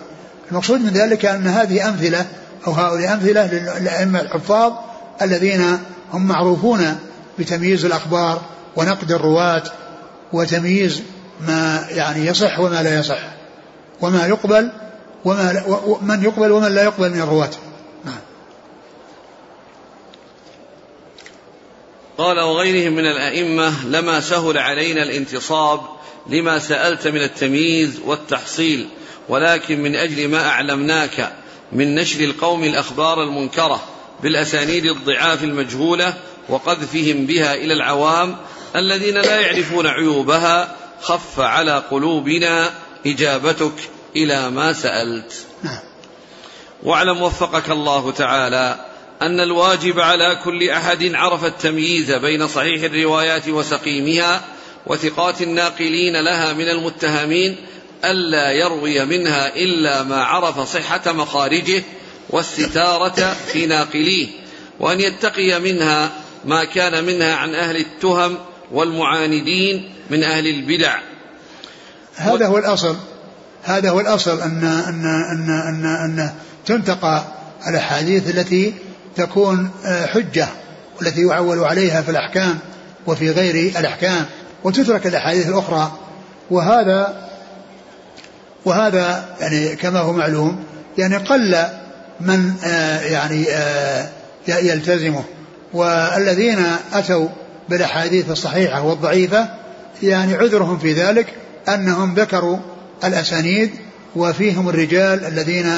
[0.50, 2.26] المقصود من ذلك أن هذه أمثلة
[2.66, 4.72] أو هؤلاء أمثلة للأئمة الحفاظ
[5.22, 5.78] الذين
[6.12, 6.96] هم معروفون
[7.38, 8.42] بتمييز الأخبار
[8.76, 9.62] ونقد الرواة
[10.32, 11.02] وتمييز
[11.40, 13.18] ما يعني يصح وما لا يصح
[14.00, 14.70] وما يقبل
[15.24, 15.62] وما
[16.02, 17.50] من يقبل ومن لا يقبل من الرواة.
[22.18, 25.80] قال وغيرهم من الأئمة لما سهل علينا الانتصاب
[26.26, 28.88] لما سألت من التمييز والتحصيل
[29.28, 31.32] ولكن من أجل ما أعلمناك
[31.72, 33.82] من نشر القوم الأخبار المنكرة
[34.22, 36.14] بالأسانيد الضعاف المجهولة
[36.48, 38.36] وقذفهم بها إلى العوام
[38.76, 42.70] الذين لا يعرفون عيوبها خف على قلوبنا
[43.06, 45.78] إجابتك إلى ما سألت نعم.
[46.82, 48.85] واعلم وفقك الله تعالى
[49.22, 54.40] أن الواجب على كل أحد عرف التمييز بين صحيح الروايات وسقيمها
[54.86, 57.56] وثقات الناقلين لها من المتهمين
[58.04, 61.82] ألا يروي منها إلا ما عرف صحة مخارجه
[62.30, 64.28] والستارة في ناقليه
[64.80, 66.10] وأن يتقي منها
[66.44, 68.38] ما كان منها عن أهل التهم
[68.72, 70.98] والمعاندين من أهل البدع.
[72.16, 72.96] هذا هو الأصل
[73.62, 76.30] هذا هو الأصل أن أن أن أن, أن
[76.66, 77.24] تنتقى
[77.68, 78.74] الأحاديث التي
[79.16, 80.48] تكون آه، حجة
[80.98, 82.58] والتي يعول عليها في الأحكام
[83.06, 84.24] وفي غير الأحكام
[84.64, 85.92] وتترك الأحاديث الأخرى.
[86.50, 87.28] وهذا
[88.64, 90.64] وهذا يعني كما هو معلوم
[90.98, 91.64] يعني قل
[92.20, 94.08] من آه، يعني آه،
[94.48, 95.24] يلتزمه.
[95.72, 96.58] والذين
[96.92, 97.28] أتوا
[97.68, 99.48] بالأحاديث الصحيحة والضعيفة
[100.02, 101.26] يعني عذرهم في ذلك
[101.68, 102.58] أنهم ذكروا
[103.04, 103.70] الأسانيد
[104.16, 105.72] وفيهم الرجال الذين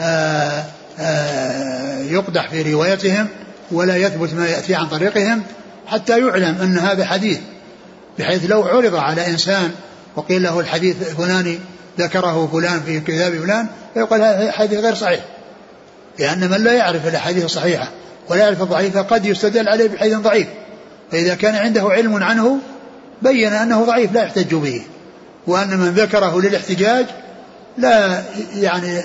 [0.00, 0.64] آه،
[2.10, 3.28] يقدح في روايتهم
[3.70, 5.42] ولا يثبت ما يأتي عن طريقهم
[5.86, 7.38] حتى يعلم أن هذا حديث
[8.18, 9.70] بحيث لو عرض على إنسان
[10.16, 11.58] وقيل له الحديث الفلاني
[11.98, 15.20] ذكره فلان في كتاب فلان فيقال هذا حديث غير صحيح
[16.18, 17.90] لأن من لا يعرف الأحاديث الصحيحة
[18.28, 20.46] ولا يعرف الضعيفة قد يستدل عليه بحديث ضعيف
[21.12, 22.58] فإذا كان عنده علم عنه
[23.22, 24.82] بين أنه ضعيف لا يحتج به
[25.46, 27.06] وأن من ذكره للاحتجاج
[27.78, 28.22] لا
[28.54, 29.02] يعني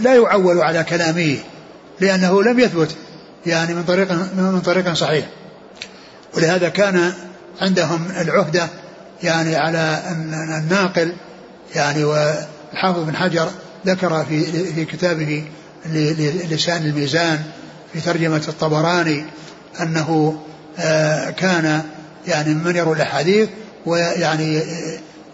[0.00, 1.36] لا, يعول على كلامه
[2.00, 2.94] لأنه لم يثبت
[3.46, 5.26] يعني من طريق من طريق صحيح.
[6.36, 7.12] ولهذا كان
[7.60, 8.68] عندهم العهدة
[9.22, 10.02] يعني على
[10.62, 11.12] الناقل
[11.74, 13.48] يعني والحافظ بن حجر
[13.86, 15.44] ذكر في في كتابه
[16.50, 17.42] لسان الميزان
[17.92, 19.24] في ترجمة الطبراني
[19.80, 20.38] أنه
[20.78, 21.82] آه، كان
[22.26, 23.48] يعني من يروي الأحاديث
[23.86, 24.62] ويعني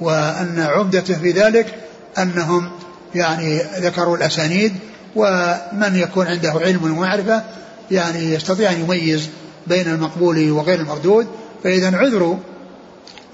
[0.01, 1.75] وأن عمدته في ذلك
[2.19, 2.71] أنهم
[3.15, 4.75] يعني ذكروا الأسانيد
[5.17, 7.43] ومن يكون عنده علم ومعرفة
[7.91, 9.29] يعني يستطيع أن يميز
[9.67, 11.27] بين المقبول وغير المردود.
[11.65, 12.39] فإذا عذر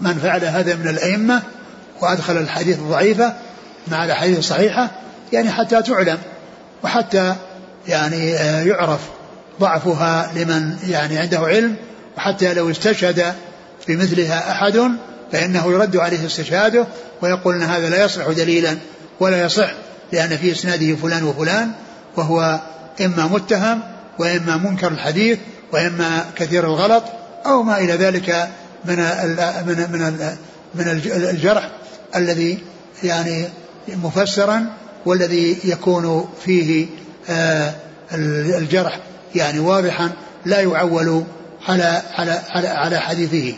[0.00, 1.42] من فعل هذا من الأئمة
[2.02, 3.34] وأدخل الحديث الضعيفة
[3.88, 4.90] مع الأحاديث الصحيحة
[5.32, 6.18] يعني حتى تعلم
[6.84, 7.34] وحتى
[7.88, 9.00] يعني آه، يعرف
[9.60, 11.76] ضعفها لمن يعني عنده علم.
[12.16, 13.34] وحتى لو استشهد
[13.88, 14.90] بمثلها أحد
[15.32, 16.86] فإنه يرد عليه استشهاده
[17.22, 18.76] ويقول أن هذا لا يصلح دليلا.
[19.20, 19.70] ولا يصح
[20.12, 21.72] لأن في إسناده فلان وفلان
[22.16, 22.60] وهو
[23.00, 23.82] إما متهم
[24.18, 25.38] وإما منكر الحديث
[25.72, 27.04] وإما كثير الغلط
[27.46, 28.48] أو ما إلى ذلك
[28.84, 28.96] من
[29.66, 30.36] من من
[30.74, 31.70] من الجرح
[32.16, 32.58] الذي
[33.02, 33.44] يعني
[33.88, 34.66] مفسرا
[35.06, 36.86] والذي يكون فيه
[37.30, 37.74] آه،
[38.58, 39.00] الجرح
[39.34, 40.10] يعني واضحا
[40.46, 41.24] لا يعول
[41.68, 43.54] على على على, على حديثه.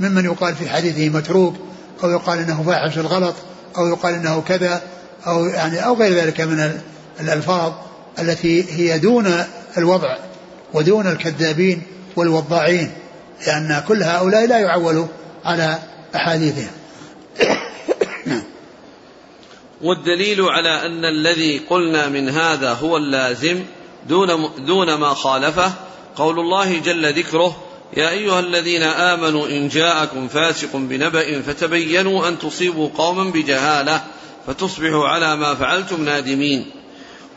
[0.00, 1.54] ممن يقال في حديثه متروك
[2.04, 3.34] أو يقال إنه فاحش الغلط
[3.76, 4.82] أو يقال إنه كذا
[5.26, 6.80] أو يعني أو غير ذلك من
[7.20, 7.72] الألفاظ
[8.18, 9.44] التي هي دون
[9.78, 10.16] الوضع
[10.74, 11.82] ودون الكذابين
[12.16, 12.92] والوضاعين
[13.46, 15.06] لأن كل هؤلاء لا يعول
[15.44, 15.78] على
[16.14, 16.70] أحاديثهم.
[19.82, 23.64] والدليل على أن الذي قلنا من هذا هو اللازم
[24.08, 25.72] دون, دون ما خالفه
[26.16, 27.56] قول الله جل ذكره
[27.96, 34.04] يا أيها الذين آمنوا إن جاءكم فاسق بنبأ فتبينوا أن تصيبوا قوما بجهالة
[34.46, 36.70] فتصبحوا على ما فعلتم نادمين.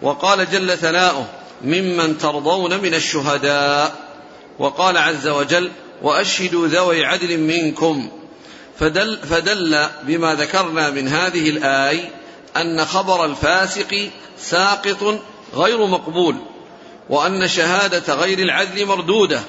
[0.02, 1.26] وقال جل ثناؤه
[1.64, 3.96] ممن ترضون من الشهداء.
[4.60, 8.10] وقال عز وجل وأشهدوا ذوي عدل منكم.
[8.80, 12.12] فدل, فدل بما ذكرنا من هذه الآية
[12.58, 15.20] أن خبر الفاسق ساقط
[15.56, 16.36] غير مقبول
[17.10, 19.42] وأن شهادة غير العدل مردودة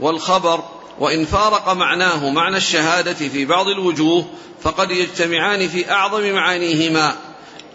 [0.00, 0.64] والخبر
[0.98, 4.26] وإن فارق معناه معنى الشهادة في بعض الوجوه
[4.62, 7.14] فقد يجتمعان في أعظم معانيهما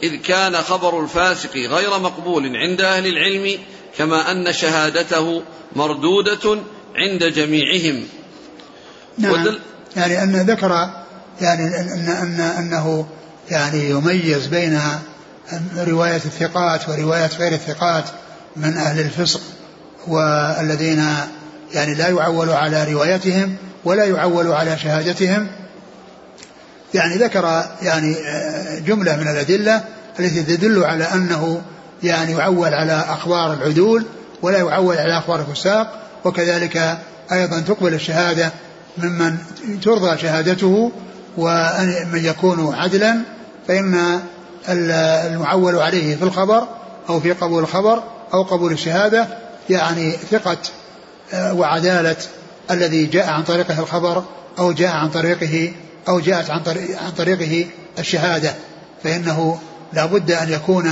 [0.04, 3.60] إذ كان خبر الفاسق غير مقبول عند أهل العلم
[3.98, 5.44] كما أن شهادته
[5.76, 6.60] مردودة
[6.96, 8.04] عند جميعهم.
[9.18, 9.32] نعم.
[9.32, 9.60] ودل
[9.96, 10.90] يعني أن ذكر
[11.42, 13.08] يعني أن, أن أنه
[13.50, 14.82] يعني يميز بين
[15.78, 18.06] رواية الثقات ورواية غير الثقات
[18.56, 19.42] من أهل الفسق
[20.08, 21.06] والذين
[21.74, 25.48] يعني لا يعول على روايتهم ولا يعول على شهادتهم.
[26.94, 29.84] يعني ذكر يعني آه، جملة من الأدلة
[30.20, 31.62] التي تدل على أنه
[32.04, 34.06] يعني يعول على أخبار العدول
[34.42, 36.98] ولا يعول على أخبار الفساق وكذلك
[37.32, 38.52] أيضا تقبل الشهادة
[38.98, 39.38] ممن
[39.84, 40.92] ترضى شهادته
[41.38, 43.18] ومن يكون عدلا
[43.68, 44.20] فإن
[44.70, 46.68] المعول عليه في الخبر
[47.10, 48.04] أو في قبول الخبر
[48.34, 49.28] أو قبول الشهادة
[49.70, 50.58] يعني ثقة
[51.34, 52.16] وعدالة
[52.72, 54.24] الذي جاء عن طريقه الخبر
[54.60, 55.72] أو جاء عن طريقه
[56.08, 57.66] أو جاءت عن, طريق عن طريقه
[58.00, 58.56] الشهادة.
[59.04, 59.60] فإنه
[59.94, 60.92] لا بد أن يكون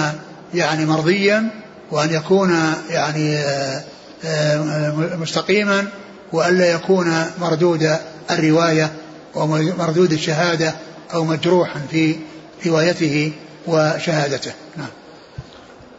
[0.54, 1.50] يعني مرضيا
[1.91, 3.84] وأن يكون يعني آه،
[4.26, 5.88] آه، مستقيما
[6.34, 7.98] وألا يكون مردود
[8.32, 8.91] الرواية
[9.36, 10.76] ومردود الشهادة
[11.13, 12.15] أو مجروحا في
[12.65, 13.32] روايته
[13.67, 14.52] وشهادته.
[14.78, 14.88] نعم.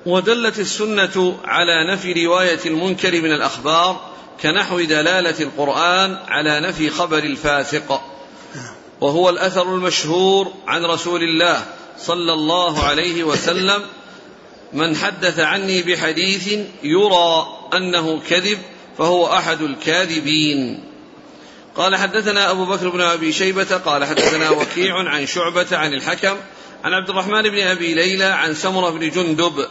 [0.07, 8.01] ودلت السنة على نفي رواية المنكر من الأخبار كنحو دلالة القرآن على نفي خبر الفاسق.
[9.01, 11.65] وهو الأثر المشهور عن رسول الله
[11.99, 13.83] صلى الله عليه وسلم
[14.73, 18.59] من حدث عني بحديث يرى أنه كذب
[18.99, 20.85] فهو أحد الكاذبين.
[21.77, 26.37] قال حدثنا أبو بكر بن أبي شيبة قال حدثنا وكيع عن شعبة عن الحكم
[26.85, 29.67] عن عبد الرحمن بن أبي ليلى عن سمرة بن جندب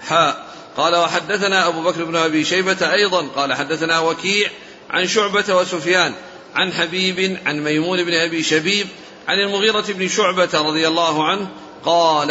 [0.00, 4.50] حاء قال وحدثنا أبو بكر بن أبي شيبة أيضا قال حدثنا وكيع
[4.90, 6.12] عن شعبة وسفيان
[6.54, 8.86] عن حبيب عن ميمون بن أبي شبيب
[9.28, 11.48] عن المغيرة بن شعبة رضي الله عنه
[11.84, 12.30] قال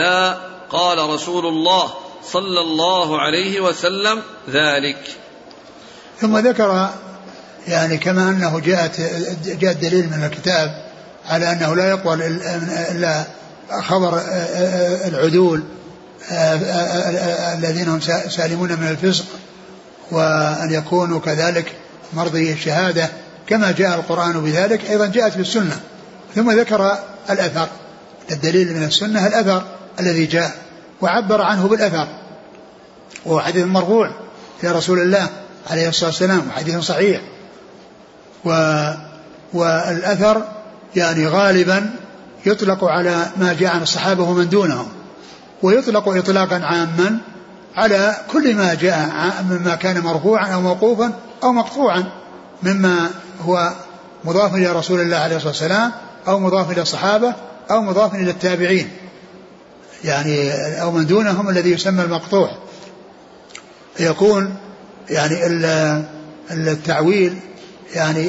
[0.69, 1.93] قال رسول الله
[2.31, 4.97] صلى الله عليه وسلم ذلك.
[6.21, 6.89] ثم ذكر
[7.67, 9.01] يعني كما أنه جاءت
[9.45, 10.85] جاء الدليل من الكتاب
[11.25, 12.21] على أنه لا يقبل
[12.91, 13.25] الا
[13.81, 14.21] خبر
[15.07, 15.63] العدول.
[16.31, 19.25] الذين هم سالمون من الفسق
[20.11, 21.71] وأن يكونوا كذلك
[22.13, 23.09] مرضي الشهادة
[23.47, 25.79] كما جاء القرآن بذلك أيضا جاءت في السنة.
[26.35, 26.97] ثم ذكر
[27.29, 27.67] الأثر.
[28.31, 29.63] الدليل من السنة الأثر
[29.99, 30.51] الذي جاء
[31.01, 32.07] وعبر عنه بالأثر.
[33.25, 34.11] وهو حديث مرفوع
[34.61, 35.29] في رسول الله
[35.69, 37.21] عليه الصلاة والسلام وحديث صحيح.
[38.45, 38.49] و
[39.53, 40.43] والأثر
[40.95, 41.89] يعني غالبا
[42.45, 44.87] يطلق على ما جاء عن الصحابة ومن دونهم.
[45.61, 47.17] ويطلق إطلاقا عاما
[47.75, 49.09] على كل ما جاء
[49.49, 51.13] مما كان مرفوعا أو موقوفا
[51.43, 52.03] أو مقطوعا
[52.63, 53.09] مما
[53.41, 53.73] هو
[54.23, 55.91] مضاف إلى رسول الله عليه الصلاة والسلام
[56.27, 57.35] أو مضاف إلى الصحابة
[57.71, 58.89] أو مضاف إلى التابعين.
[60.03, 62.51] يعني أو من دونهم الذي يسمى المقطوع.
[63.99, 64.55] يكون
[65.09, 65.45] يعني
[66.51, 67.37] التعويل
[67.93, 68.27] يعني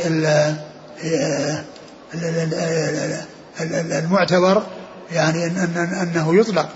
[3.90, 4.62] المعتبر
[5.12, 5.46] يعني
[6.02, 6.68] أنه يطلق.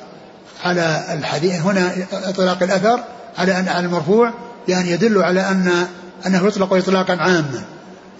[0.64, 3.00] على الحديث هنا إطلاق الأثر
[3.38, 4.32] على أن على المرفوع
[4.68, 5.86] يعني يدل على أن
[6.26, 7.64] أنه يطلق إطلاقا عاما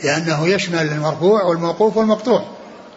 [0.05, 2.44] لأنه يشمل المرفوع والموقوف والمقطوع.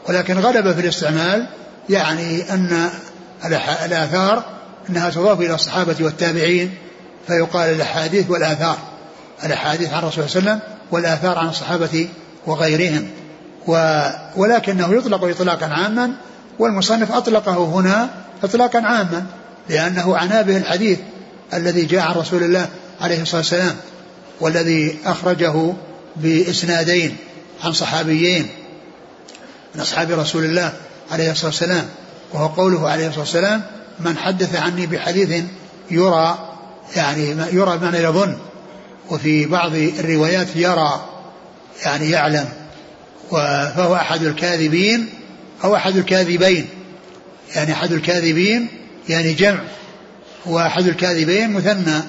[0.09, 1.47] ولكن غلب في الاستعمال
[1.89, 2.89] يعني أن
[3.85, 4.43] الآثار
[4.89, 6.73] أنها تضاف إلى الصحابة والتابعين
[7.27, 8.77] فيقال الأحاديث والآثار.
[9.43, 12.09] الأحاديث عن الرسول صلى الله عليه وسلم والآثار عن الصحابة
[12.47, 13.07] وغيرهم.
[13.67, 14.01] و
[14.35, 16.11] ولكنه يطلق إطلاقا عاما
[16.59, 18.09] والمصنف أطلقه هنا
[18.43, 19.25] إطلاقا عاما
[19.69, 20.99] لأنه عنى به الحديث
[21.53, 22.69] الذي جاء عن رسول الله
[23.01, 23.75] عليه الصلاة والسلام
[24.39, 25.73] والذي أخرجه
[26.15, 27.17] بإسنادين
[27.63, 28.47] عن صحابيين
[29.75, 30.73] من أصحاب رسول الله
[31.11, 31.85] عليه الصلاة والسلام
[32.33, 33.61] وهو قوله عليه الصلاة والسلام
[33.99, 35.43] من حدث عني بحديث
[35.91, 36.49] يرى
[36.95, 38.35] يعني يرى بمعنى يظن
[39.09, 41.05] وفي بعض الروايات يرى
[41.85, 42.49] يعني يعلم
[43.31, 45.09] فهو أحد الكاذبين
[45.63, 46.67] أو أحد الكاذبين.
[47.55, 48.67] يعني أحد الكاذبين
[49.09, 49.61] يعني جمع.
[50.45, 52.01] وأحد الكاذبين مثنى.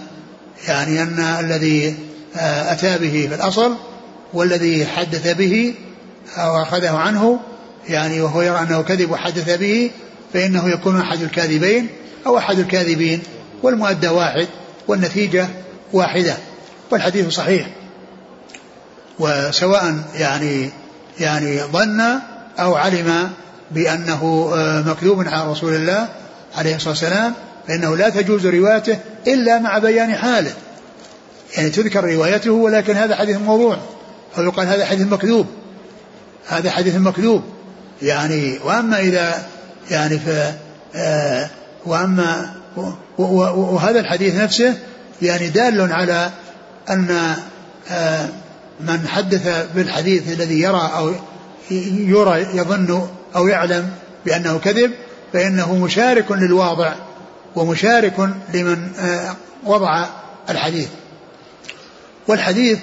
[0.69, 1.97] يعني أن الذي
[2.37, 3.75] آه، أتى به في الأصل
[4.33, 5.75] والذي حدث به
[6.37, 7.40] أو أخذه عنه.
[7.88, 9.90] يعني وهو يرى أنه كذب وحدث به
[10.33, 11.88] فإنه يكون أحد الكاذبين
[12.27, 13.23] أو أحد الكاذبين.
[13.62, 14.49] والمؤدى واحد
[14.88, 15.49] والنتيجة
[15.93, 16.37] واحدة
[16.90, 17.67] والحديث صحيح.
[19.19, 20.71] وسواء يعني
[21.21, 22.21] يعني ظن
[22.59, 23.31] أو علم
[23.71, 26.09] بأنه آه، مكذوب على رسول الله
[26.57, 27.35] عليه الصلاة والسلام
[27.69, 30.52] فإنه لا تجوز روايته إلا مع بيان حاله.
[31.57, 33.79] يعني تذكر روايته ولكن هذا حديث موضوع
[34.38, 35.46] أو يقال هذا حديث مكذوب
[36.48, 37.42] هذا حديث مكذوب.
[38.02, 39.46] يعني وأما إذا
[39.90, 40.29] يعني ف
[40.96, 41.50] آه،
[41.87, 42.55] وأما
[43.19, 44.75] وهذا الحديث نفسه
[45.23, 46.31] يعني دال على
[46.90, 47.37] أن
[47.90, 48.29] آه،
[48.81, 51.13] من حدث بالحديث الذي يرى أو
[51.71, 53.90] يرى يظن أو يعلم
[54.27, 54.92] بأنه كذب
[55.33, 56.94] فإنه مشارك للواضع
[57.56, 60.06] ومشارك لمن آه، وضع
[60.50, 60.88] الحديث.
[62.29, 62.79] والحديث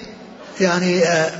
[0.62, 1.32] يعني آه،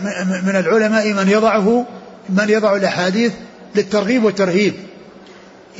[0.46, 1.86] من العلماء من يضعه
[2.30, 3.34] من يضع الأحاديث
[3.76, 4.74] للترغيب والترهيب.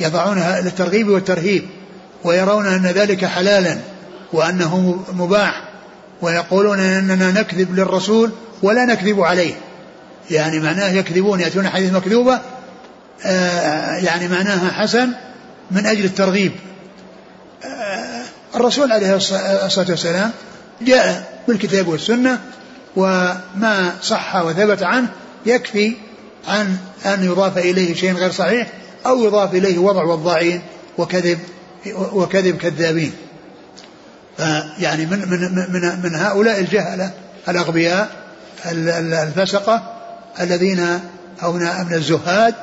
[0.00, 1.66] يضعونها للترغيب والترهيب
[2.24, 3.78] ويرون أن ذلك حلالا
[4.32, 5.64] وأنه مباح
[6.22, 8.30] ويقولون أننا نكذب للرسول
[8.62, 9.54] ولا نكذب عليه.
[10.30, 12.40] يعني معناه يكذبون يأتون حديث مكذوبة
[13.24, 15.12] آه، يعني معناها حسن
[15.70, 16.52] من أجل الترغيب.
[17.64, 18.22] آه،
[18.54, 19.16] الرسول عليه
[19.66, 20.30] الصلاة والسلام
[20.82, 22.38] جاء بالكتاب والسنة
[22.96, 25.08] وما صح وثبت عنه
[25.46, 25.96] يكفي
[26.48, 28.68] عن أن يضاف إليه شيء غير صحيح
[29.06, 30.62] أو يضاف إليه وضع وضاعين
[30.98, 31.38] وكذب
[31.94, 33.12] وكذب كذابين.
[34.78, 37.10] يعني من من من من هؤلاء الجهلة
[37.48, 38.10] الأغبياء
[38.64, 39.91] الفسقة
[40.40, 41.00] الذين
[41.42, 42.54] أو من الزهاد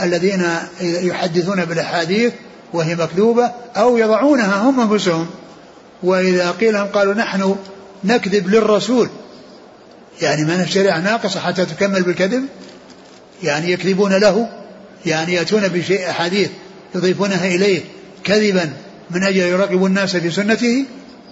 [0.00, 0.46] الذين
[0.80, 2.32] يحدثون بالأحاديث
[2.72, 5.26] وهي مكذوبة أو يضعونها هم أنفسهم.
[6.02, 7.56] وإذا قيل لهم قالوا نحن
[8.04, 9.08] نكذب للرسول.
[10.22, 12.44] يعني من الشريعة ناقصة حتى تكمل بالكذب؟
[13.42, 14.48] يعني يكذبون له؟
[15.06, 16.50] يعني يأتون بشيء أحاديث
[16.94, 17.80] يضيفونها إليه
[18.24, 18.72] كذبا
[19.10, 20.84] من أجل يراقبوا الناس في سنته؟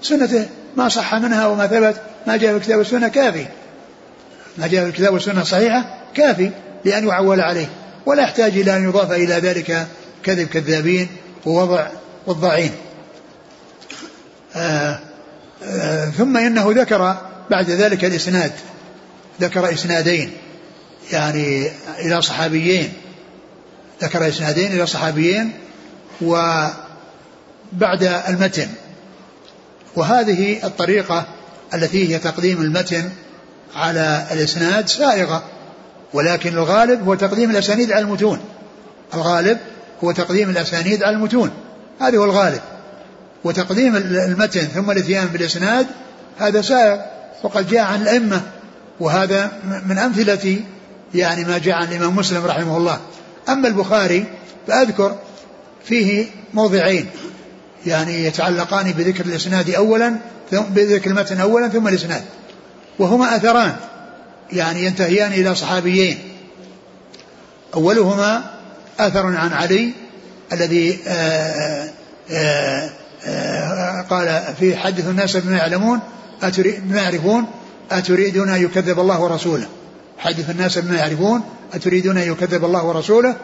[0.02, 0.46] سنته.
[0.76, 1.96] ما صح منها وما ثبت.
[2.26, 3.46] ما جاء في الكتاب والسنة كافي.
[4.58, 5.84] ما جاء في الكتاب والسنة صحيحة
[6.14, 6.50] كافي
[6.84, 7.66] لأن يعول عليه
[8.06, 9.86] ولا يحتاج إلى أن يضاف إلى ذلك
[10.22, 11.08] كذب كذابين
[11.46, 11.86] ووضع
[12.26, 12.70] وضاعين
[14.56, 15.00] آه
[15.64, 17.16] آه ثم إنه ذكر
[17.50, 18.52] بعد ذلك الإسناد
[19.40, 20.32] ذكر إسنادين
[21.12, 22.92] يعني إلى صحابيين
[24.02, 25.52] ذكر إسنادين إلى صحابيين
[26.22, 26.74] وبعد
[28.28, 28.68] المتن.
[29.96, 31.26] وهذه الطريقة
[31.74, 33.10] التي هي تقديم المتن
[33.74, 35.42] على الإسناد سائغة
[36.12, 38.40] ولكن الغالب هو تقديم الأسانيد على المتون.
[39.14, 39.58] الغالب
[40.04, 41.50] هو تقديم الأسانيد على المتون.
[42.00, 42.60] هذا هو الغالب.
[43.44, 45.86] وتقديم المتن ثم الإتيان بالإسناد
[46.38, 47.00] هذا سائغ
[47.42, 48.40] وقد جاء عن الأئمة
[49.00, 49.52] وهذا
[49.86, 50.60] من أمثلة
[51.14, 53.00] يعني ما جاء عن الإمام مسلم رحمه الله.
[53.48, 54.24] أما البخاري
[54.66, 55.16] فأذكر
[55.84, 57.06] فيه موضعين
[57.86, 60.16] يعني يتعلقان بذكر الإسناد أولا
[60.50, 62.22] ثم بذكر المتن أولا ثم الإسناد.
[62.98, 63.76] وهما أثران
[64.52, 66.18] يعني ينتهيان إلى صحابيين.
[67.74, 68.44] أولهما
[69.00, 69.92] أثر عن علي
[70.52, 71.90] الذي آآ
[72.30, 72.90] آآ
[73.26, 76.00] آآ قال في حدث الناس بما يعلمون
[76.56, 77.46] بما يعرفون
[77.90, 79.66] أتريدون أن يكذب الله ورسوله.
[80.18, 81.42] حدث الناس بما يعرفون
[81.74, 83.36] أتريدون أن يكذب الله ورسوله.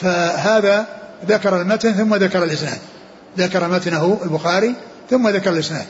[0.00, 0.86] فهذا
[1.28, 2.78] ذكر المتن ثم ذكر الإسناد.
[3.38, 4.74] ذكر متنه البخاري
[5.10, 5.86] ثم ذكر الإسناد.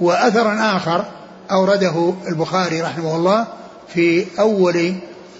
[0.00, 1.04] وأثر آخر
[1.50, 3.46] أورده البخاري رحمه الله
[3.94, 4.94] في أول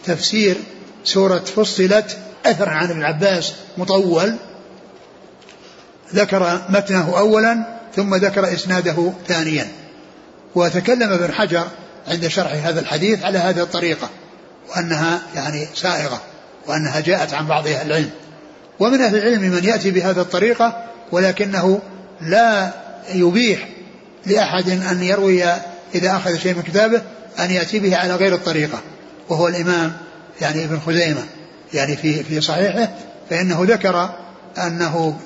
[0.05, 0.57] تفسير
[1.05, 4.37] سورة فصلت أثر عن ابن عباس مطول
[6.15, 9.69] ذكر متنه أولا ثم ذكر إسناده ثانيا.
[10.55, 11.67] وتكلم ابن حجر
[12.09, 14.09] عند شرح هذا الحديث على هذه الطريقة
[14.71, 16.21] وأنها يعني سائغة
[16.67, 18.11] وأنها جاءت عن بعض أهل العلم.
[18.81, 21.81] ومن أهل العلم من يأتي بهذه الطريقة ولكنه
[22.21, 22.71] لا
[23.15, 23.69] يبيح
[24.27, 25.45] لأحد أن يروي
[25.95, 27.03] إذا أخذ شيء من كتابه
[27.39, 28.81] أن يأتي به على غير الطريقة
[29.29, 29.93] وهو الإمام
[30.41, 31.25] يعني ابن خزيمة
[31.75, 32.89] يعني في في صحيحه
[33.31, 34.11] فإنه ذكر
[34.59, 35.17] أنه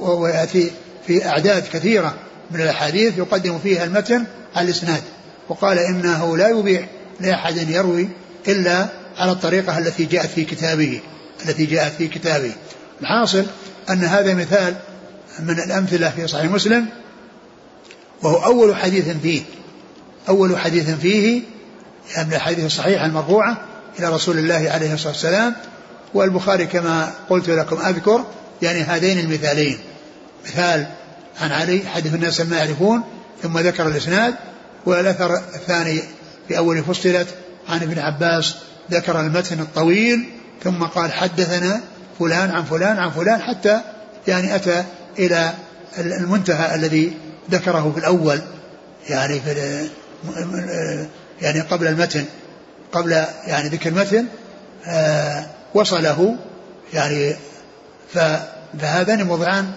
[0.00, 0.70] ويأتي
[1.06, 2.14] في أعداد كثيرة
[2.50, 4.24] من الأحاديث يقدم فيها المتن
[4.56, 5.02] على الإسناد
[5.48, 6.88] وقال إنه لا يبيح
[7.20, 8.08] لأحد يروي
[8.48, 8.86] إلا
[9.18, 11.00] على الطريقة التي جاءت في كتابه
[11.46, 12.52] التي جاءت في كتابه.
[13.00, 13.46] الحاصل
[13.90, 14.74] أن هذا مثال
[15.40, 16.86] من الأمثلة في صحيح مسلم
[18.22, 19.42] وهو أول حديث فيه.
[20.28, 21.42] أول حديث فيه
[22.14, 23.64] يعني من الحديث الصحيحة المرفوعة
[23.98, 25.54] إلى رسول الله عليه الصلاة والسلام
[26.14, 28.24] والبخاري كما قلت لكم أذكر
[28.62, 29.78] يعني هذين المثالين.
[30.44, 30.86] مثال
[31.40, 33.02] عن علي حديث الناس ما يعرفون
[33.42, 34.34] ثم ذكر الإسناد
[34.86, 36.02] والأثر الثاني
[36.48, 37.26] في أول فصلت
[37.68, 38.54] عن ابن عباس
[38.90, 40.28] ذكر المتن الطويل
[40.64, 41.80] ثم قال حدثنا
[42.18, 43.80] فلان عن فلان عن فلان حتى
[44.28, 44.84] يعني أتى
[45.18, 45.54] إلى
[45.98, 47.12] المنتهى الذي
[47.50, 48.40] ذكره في الأول
[49.08, 49.88] يعني في
[51.42, 52.24] يعني قبل المتن
[52.92, 53.12] قبل
[53.46, 54.26] يعني ذكر المتن
[54.86, 56.36] آه وصله
[56.92, 57.36] يعني
[58.12, 59.72] فهذان موضعان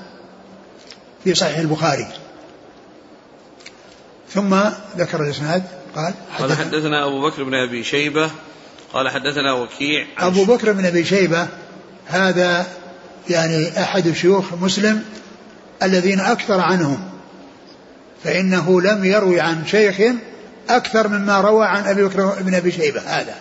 [1.24, 2.08] في صحيح البخاري.
[4.34, 4.56] ثم
[4.98, 5.64] ذكر الإسناد
[5.96, 8.32] قال قال حدثنا أبو بكر بن أبي شيبة
[8.94, 11.48] قال حدثنا وكيع أبو بكر بن أبي شيبة
[12.08, 12.68] هذا
[13.30, 15.04] يعني أحد شيوخ مسلم
[15.84, 17.10] الذين أكثر عنهم
[18.24, 20.16] فإنه لم يروي عن شيخ
[20.70, 23.36] أكثر مما روى عن أبي بكر بن أبي شيبة هذا.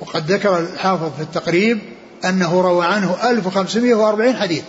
[0.00, 1.78] وقد ذكر الحافظ في التقريب
[2.24, 4.62] أنه روى عنه 1540 حديث.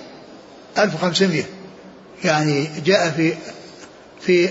[0.78, 1.44] 1500
[2.24, 3.34] يعني جاء في
[4.22, 4.50] في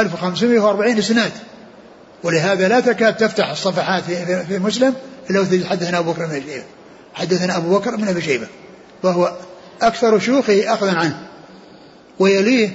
[0.00, 1.32] 1540 إسناد.
[2.22, 4.94] ولهذا لا تكاد تفتح الصفحات في, مسلم
[5.30, 6.64] إلا وتجد حدثنا أبو بكر بن أبي شيبة.
[7.14, 8.46] حدثنا أبو بكر بن أبي شيبة.
[9.02, 9.36] وهو
[9.82, 11.26] أكثر شيوخه اخذا عنه.
[12.18, 12.70] ويليه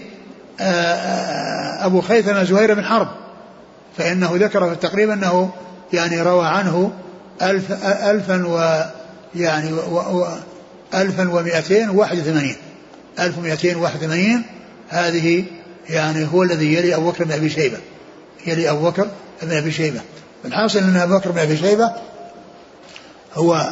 [1.85, 3.07] أبو خيثمه زهير بن حرب
[3.97, 5.51] فإنه ذكر في التقريب أنه
[5.93, 6.91] يعني روى عنه
[7.41, 8.85] ألف ألفا و
[9.35, 10.27] يعني و و
[10.93, 12.55] ألفا ومئتين وواحد وثمانين.
[13.19, 14.43] ألف ومئتين وواحد وثمانين
[14.89, 15.43] هذه
[15.89, 17.77] يعني هو الذي يلي أبو بكر بن أبي شيبة.
[18.47, 19.07] يلي أبو بكر
[19.41, 20.01] بن أبي شيبة.
[20.45, 21.91] الحاصل أن أبو بكر بن أبي شيبة
[23.33, 23.69] هو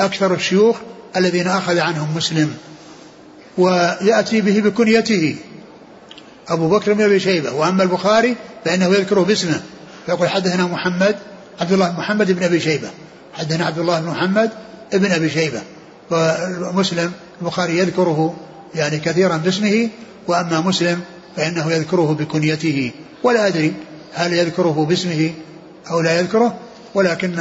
[0.00, 0.76] أكثر الشيوخ
[1.16, 2.54] الذين أخذ عنهم مسلم
[3.58, 5.36] ويأتي به بكنيته.
[6.50, 9.60] أبو بكر بن أبي شيبة وأما البخاري فإنه يذكره باسمه.
[10.06, 11.16] فيقول حدثنا محمد
[11.60, 12.88] عبد الله محمد بن أبي شيبة.
[13.34, 14.50] حدثنا عبد الله بن محمد
[14.92, 15.60] بن أبي شيبة.
[16.10, 18.36] ومسلم البخاري يذكره
[18.74, 19.88] يعني كثيرا باسمه
[20.28, 21.00] وأما مسلم
[21.36, 22.90] فإنه يذكره بكنيته.
[23.22, 23.74] ولا أدري
[24.14, 25.30] هل يذكره باسمه
[25.90, 26.54] أو لا يذكره
[26.94, 27.40] ولكن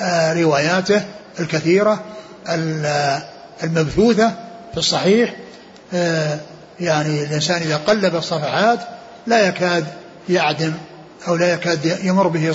[0.00, 1.02] آه، رواياته
[1.40, 2.04] الكثيرة
[3.62, 4.28] المبثوثة
[4.72, 5.36] في الصحيح
[5.94, 6.38] آه،
[6.80, 8.80] يعني الإنسان إذا قلب الصفحات
[9.26, 9.86] لا يكاد
[10.28, 10.72] يعدم
[11.28, 12.54] أو لا يكاد يمر به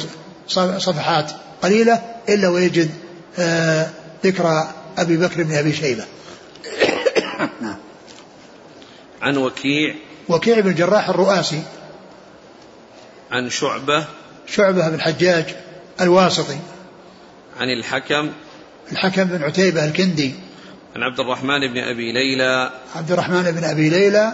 [0.77, 2.89] صفحات قليلة إلا ويجد
[3.39, 3.89] آه،
[4.25, 4.67] ذكر
[4.97, 6.05] أبي بكر بن أبي شيبة.
[7.61, 7.77] نعم.
[9.21, 9.95] عن وكيع.
[10.29, 11.61] وكيع بن الجراح الرؤاسي.
[13.31, 14.05] عن شعبة.
[14.47, 15.55] شعبة بن الحجاج
[16.01, 16.57] الواسطي.
[17.59, 18.31] عن الحكم.
[18.91, 20.33] الحكم بن عتيبة الكندي.
[20.95, 22.71] عن عبد الرحمن بن أبي ليلى.
[22.95, 24.31] عبد الرحمن بن أبي ليلى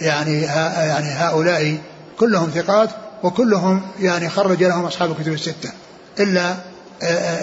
[0.00, 1.78] يعني يعني هؤلاء
[2.18, 2.90] كلهم ثقات
[3.22, 5.72] وكلهم يعني خرج لهم أصحاب الكتب الستة.
[6.20, 6.54] إلا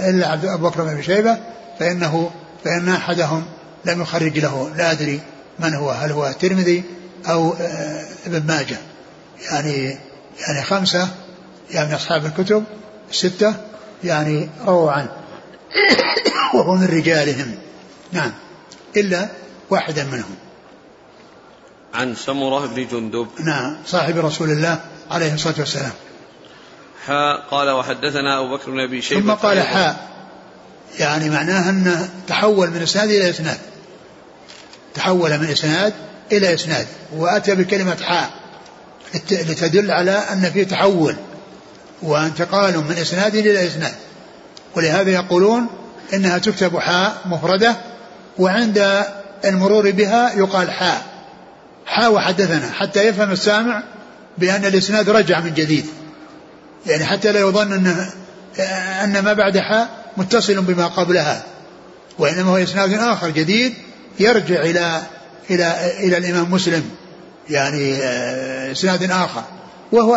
[0.09, 1.37] إلا عبد أبو بكر بن أبي شيبة
[1.79, 2.31] فإنه
[2.63, 3.45] فإن أحدهم
[3.85, 4.71] لم يخرج له.
[4.77, 5.19] لا أدري
[5.59, 6.83] من هو هل هو الترمذي
[7.27, 7.53] أو
[8.25, 8.77] ابن ماجه.
[9.51, 9.97] يعني
[10.39, 11.07] يعني خمسة
[11.71, 12.63] يعني أصحاب الكتب
[13.09, 13.53] الستة
[14.03, 15.11] يعني رووا عنه.
[16.55, 17.55] وهو من رجالهم.
[18.11, 18.31] نعم.
[18.97, 19.27] إلا
[19.69, 20.35] واحدا منهم.
[21.93, 23.27] عن سمرة بن جندب.
[23.39, 24.79] نعم صاحب رسول الله
[25.11, 25.91] عليه الصلاة والسلام.
[27.05, 29.21] حاء قال وحدثنا أبو بكر بن أبي شيبة.
[29.21, 30.07] ثم قال حاء
[30.99, 33.57] يعني معناه أنه تحول من إسناد إلى إسناد.
[34.93, 35.93] تحول من إسناد
[36.31, 36.87] إلى إسناد.
[37.15, 38.29] وأتى بكلمة حاء
[39.31, 41.15] لتدل على أن في تحول.
[42.01, 43.95] وانتقال من إسناد إلى إسناد.
[44.75, 45.67] ولهذا يقولون
[46.13, 47.75] إنها تكتب حاء مفردة
[48.39, 49.05] وعند
[49.45, 51.17] المرور بها يقال حاء
[51.87, 53.83] حاء وحدثنا حتى يفهم السامع
[54.37, 55.85] بأن الإسناد رجع من جديد.
[56.85, 58.09] يعني حتى لا يظن أن
[59.03, 61.43] أن ما بعد حاء متصل بما قبلها.
[62.19, 63.73] وإنما هو إسناد آخر جديد
[64.19, 65.01] يرجع إلى
[65.49, 66.83] إلى إلى الإمام مسلم.
[67.49, 69.43] يعني آه، إسناد آخر.
[69.91, 70.15] وهو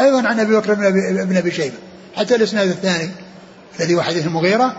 [0.00, 0.74] أيضا عن أبي بكر
[1.24, 1.76] بن أبي شيبة.
[2.16, 3.10] حتى الإسناد الثاني
[3.80, 4.76] الذي هو حديث المغيرة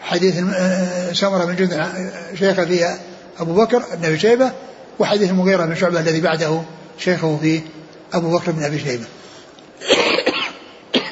[0.00, 1.92] حديث آه، سمرة بن جند
[2.38, 2.98] شيخه فيه
[3.38, 4.52] أبو بكر بن أبي شيبة
[4.98, 6.62] وحديث المغيرة بن شعبة الذي بعده
[6.98, 7.60] شيخه فيه
[8.12, 9.04] أبو بكر بن أبي شيبة.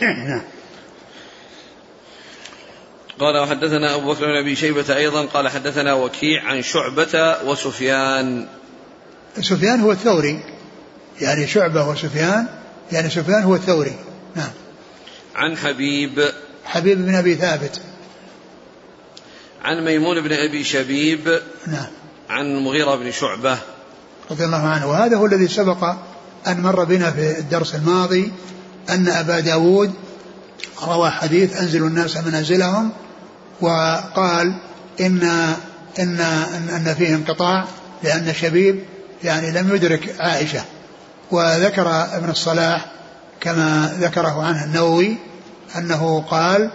[0.00, 0.42] نعم
[3.20, 8.46] قال وحدثنا أبو بكر بن أبي شيبة أيضا قال حدثنا وكيع عن شعبة وسفيان.
[9.40, 10.44] سفيان هو الثوري.
[11.20, 12.46] يعني شعبة وسفيان
[12.92, 13.96] يعني سفيان هو الثوري.
[14.36, 14.50] نعم.
[15.34, 16.28] عن حبيب.
[16.64, 17.80] حبيب بن أبي ثابت.
[19.64, 21.86] عن ميمون بن أبي شبيب نعم.
[22.30, 23.58] عن المغيرة بن شعبة.
[24.30, 24.86] رضي الله عنه.
[24.86, 25.94] وهذا هو الذي سبق
[26.46, 28.32] أن مر بنا في الدرس الماضي
[28.90, 29.92] أن أبا داود
[30.82, 32.92] روى حديث أنزلوا الناس منازلهم
[33.60, 34.54] وقال
[35.00, 35.22] إن
[35.98, 36.20] إن
[36.70, 37.64] أن فيه انقطاع
[38.02, 38.84] لأن شبيب
[39.24, 40.64] يعني لم يدرك عائشة.
[41.30, 42.86] وذكر ابن الصلاح
[43.40, 45.16] كما ذكره عنه النووي
[45.78, 46.70] أنه قال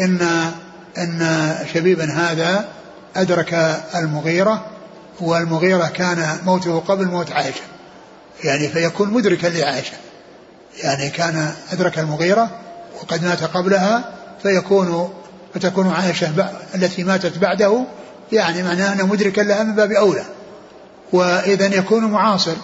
[0.00, 0.50] إن
[0.98, 2.68] أن شبيبا هذا
[3.16, 4.66] أدرك المغيرة
[5.20, 7.60] والمغيرة كان موته قبل موت عائشة.
[8.44, 9.92] يعني فيكون مدركا لعائشة.
[10.82, 12.50] يعني كان أدرك المغيرة
[13.02, 14.12] وقد مات قبلها
[14.42, 15.10] فيكون
[15.54, 17.84] فتكون عائشة التي ماتت بعده
[18.32, 20.24] يعني معناه أنه مدركا لها من باب أولى.
[21.12, 22.54] وإذا يكون معاصر.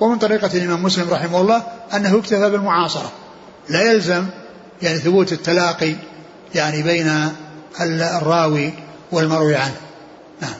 [0.00, 1.62] ومن طريقة الإمام مسلم رحمه الله
[1.94, 3.12] أنه اكتفى بالمعاصرة.
[3.68, 4.26] لا يلزم
[4.82, 5.94] يعني ثبوت التلاقي
[6.54, 7.32] يعني بين
[7.80, 8.72] الراوي
[9.12, 9.76] والمروي عنه.
[10.40, 10.54] نعم.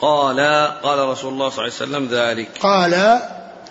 [0.00, 0.40] قال
[0.82, 2.48] قال رسول الله صلى الله عليه وسلم ذلك.
[2.60, 3.20] قال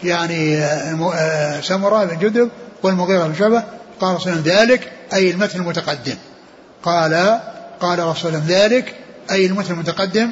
[0.03, 2.49] يعني آه، سمرة بن جدب
[2.83, 3.63] والمغيرة بن شعبة
[4.01, 6.15] قال رسول الله ذلك أي المتن المتقدم.
[6.83, 7.39] قال
[7.79, 8.95] قال رسول الله ذلك
[9.31, 10.31] أي المتن المتقدم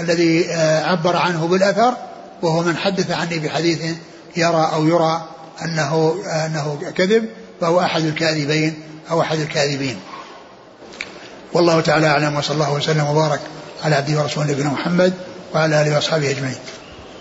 [0.00, 1.94] الذي آه، عبر عنه بالأثر
[2.42, 3.96] وهو من حدث عني بحديث
[4.36, 5.28] يرى أو يرى
[5.64, 6.14] أنه
[6.46, 7.28] أنه كذب
[7.60, 8.74] فهو أحد الكاذبين
[9.10, 9.96] أو أحد الكاذبين.
[11.52, 13.40] والله تعالى أعلم وصلى الله وسلم وبارك
[13.82, 15.14] على عبده ورسوله نبينا محمد
[15.54, 16.58] وعلى آله وأصحابه أجمعين.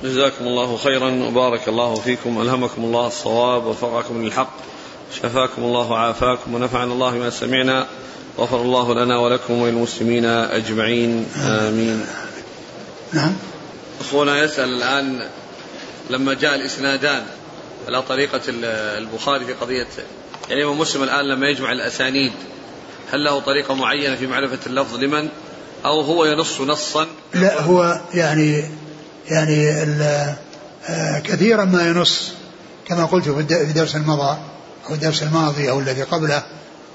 [0.03, 4.53] جزاكم الله خيرا وبارك الله فيكم ألهمكم الله الصواب ووفقكم للحق
[5.15, 7.87] شفاكم الله وعافاكم ونفعنا الله ما سمعنا
[8.37, 12.05] غفر الله لنا ولكم وللمسلمين أجمعين آمين.
[13.13, 13.35] نعم.
[14.01, 15.27] أخونا يسأل الآن
[16.09, 17.23] لما جاء الإسنادان
[17.87, 18.41] على طريقة
[18.97, 19.87] البخاري في قضية
[20.49, 22.33] يعني مسلم الآن لما يجمع الأسانيد
[23.11, 25.29] هل له طريقة معينة في معرفة اللفظ لمن؟
[25.85, 28.63] أو هو ينص نصا؟ لا هو يعني
[29.27, 29.69] يعني
[30.89, 32.31] آه، كثيرا ما ينص
[32.87, 34.37] كما قلت في درس المضى
[34.89, 36.43] أو الدرس الماضي أو الذي قبله.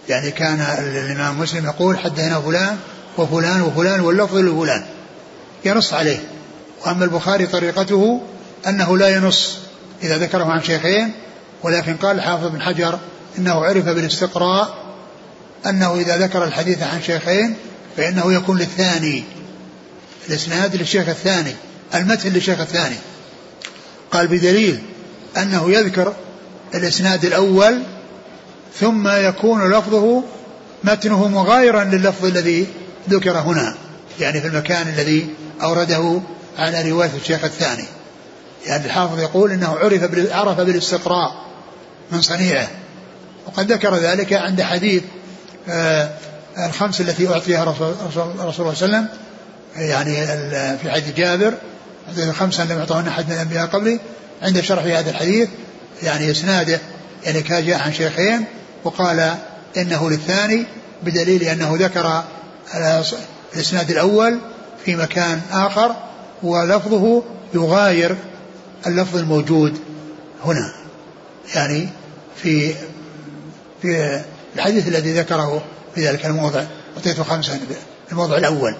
[0.08, 2.78] يعني كان الإمام مسلم يقول حدثنا فلان
[3.18, 4.84] وفلان وفلان واللفظ لفلان.
[5.64, 6.28] ينص عليه.
[6.86, 8.22] وأما البخاري طريقته
[8.66, 9.58] أنه لا ينص
[10.02, 11.12] إذا ذكره عن شيخين
[11.62, 12.98] ولكن قال الحافظ بن حجر
[13.38, 14.83] إنه عرف بالاستقراء
[15.66, 17.56] أنه إذا ذكر الحديث عن شيخين
[17.96, 19.24] فإنه يكون للثاني.
[20.28, 21.54] الإسناد للشيخ الثاني.
[21.94, 22.96] المتن للشيخ الثاني.
[24.10, 24.82] قال بدليل
[25.36, 26.14] أنه يذكر
[26.74, 27.82] الإسناد الأول
[28.80, 30.24] ثم يكون لفظه
[30.84, 32.66] متنه مغايرا لللفظ الذي
[33.10, 33.74] ذكر هنا.
[34.20, 35.28] يعني في المكان الذي
[35.62, 36.20] أورده
[36.58, 37.84] على رواية الشيخ الثاني.
[38.66, 40.02] يعني الحافظ يقول إنه عرف
[40.32, 41.44] عرف بالاستقراء
[42.12, 42.68] من صنيعه.
[43.46, 45.02] وقد ذكر ذلك عند حديث
[46.58, 49.08] الخمس التي أعطيها رسول الله صلى الله عليه وسلم
[49.76, 50.26] يعني
[50.78, 51.54] في حديث جابر
[52.18, 54.00] الخمسة لم يعطوهن أحد من الأنبياء قبلي
[54.42, 55.48] عند شرح هذا الحديث
[56.02, 56.80] يعني إسناده
[57.24, 58.44] يعني كان جاء عن شيخين
[58.84, 59.34] وقال
[59.76, 60.66] إنه للثاني
[61.02, 62.24] بدليل أنه ذكر
[63.54, 64.38] الإسناد الأول
[64.84, 65.94] في مكان آخر
[66.42, 67.22] ولفظه
[67.54, 68.16] يغاير
[68.86, 69.78] اللفظ الموجود
[70.44, 70.72] هنا
[71.54, 71.88] يعني
[72.42, 72.74] في
[73.82, 74.20] في
[74.56, 76.64] الحديث الذي ذكره في ذلك الموضع
[76.96, 77.60] أعطيته خمسة
[78.12, 78.76] الموضع الأول.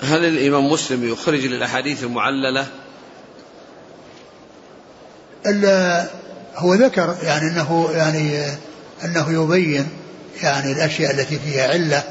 [0.00, 2.66] هل الإمام مسلم يخرج للأحاديث المعللة؟
[6.56, 8.46] هو ذكر يعني أنه يعني
[9.04, 9.88] أنه يبين
[10.42, 12.02] يعني الأشياء التي فيها علة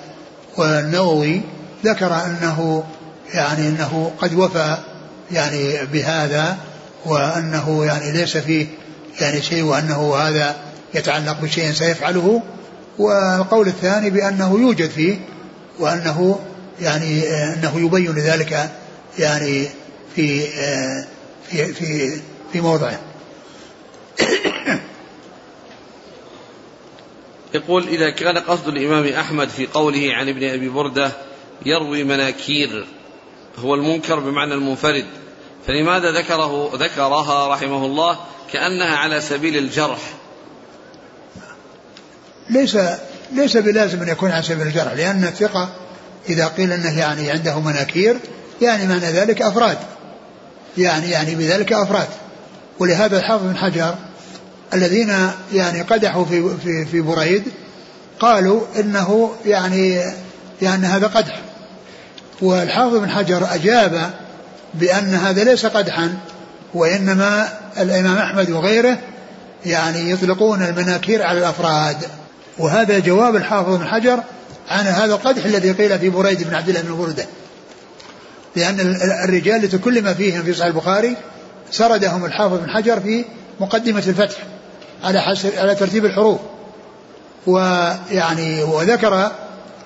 [0.57, 1.41] والنووي
[1.85, 2.83] ذكر أنه
[3.33, 4.77] يعني أنه قد وفى
[5.31, 6.57] يعني بهذا
[7.05, 8.67] وأنه يعني ليس فيه
[9.21, 10.55] يعني شيء وأنه هذا
[10.93, 12.41] يتعلق بشيء سيفعله.
[12.97, 15.17] والقول الثاني بأنه يوجد فيه
[15.79, 16.39] وأنه
[16.81, 18.69] يعني أنه يبين ذلك
[19.19, 19.67] يعني
[20.15, 20.41] في
[21.49, 22.19] في في
[22.53, 22.99] في موضعه.
[27.53, 31.11] يقول إذا كان قصد الإمام أحمد في قوله عن ابن أبي بردة
[31.65, 32.87] يروي مناكير
[33.59, 35.05] هو المنكر بمعنى المنفرد.
[35.67, 38.17] فلماذا ذكره ذكرها رحمه الله؟
[38.53, 39.99] كأنها على سبيل الجرح.
[42.49, 42.77] ليس
[43.31, 45.69] ليس بلازم أن يكون على سبيل الجرح لأن الثقة
[46.29, 48.17] إذا قيل أنه يعني عنده مناكير
[48.61, 49.77] يعني معنى ذلك أفراد.
[50.77, 52.07] يعني يعني بذلك أفراد.
[52.79, 53.95] ولهذا الحافظ بن حجر
[54.73, 57.43] الذين يعني قدحوا في في في بريد
[58.19, 60.03] قالوا إنه يعني
[60.61, 61.46] يعني هذا قدح.
[62.41, 64.11] والحافظ بن حجر أجاب
[64.73, 66.17] بأن هذا ليس قدحا
[66.73, 68.97] وإنما الإمام أحمد وغيره
[69.65, 71.97] يعني يطلقون المناكير على الأفراد.
[72.57, 74.19] وهذا جواب الحافظ بن حجر
[74.69, 77.25] عن هذا القدح الذي قيل في بريد بن عبد الله بن برده.
[78.55, 78.79] لأن
[79.23, 81.15] الرجال لتكل فيهم في صحيح البخاري
[81.71, 83.25] سردهم الحافظ بن حجر في
[83.59, 84.37] مقدمة الفتح
[85.03, 86.39] على حسب على ترتيب الحروف.
[87.47, 89.31] ويعني وذكر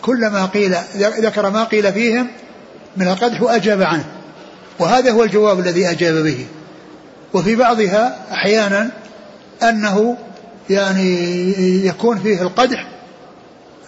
[0.02, 2.28] كل ما قيل ذكر ما قيل فيهم
[2.98, 4.06] من القدح وأجاب عنه.
[4.80, 6.46] وهذا هو الجواب الذي أجاب به.
[7.34, 8.90] وفي بعضها أحيانا
[9.64, 10.18] أنه
[10.70, 12.88] يعني يكون فيه القدح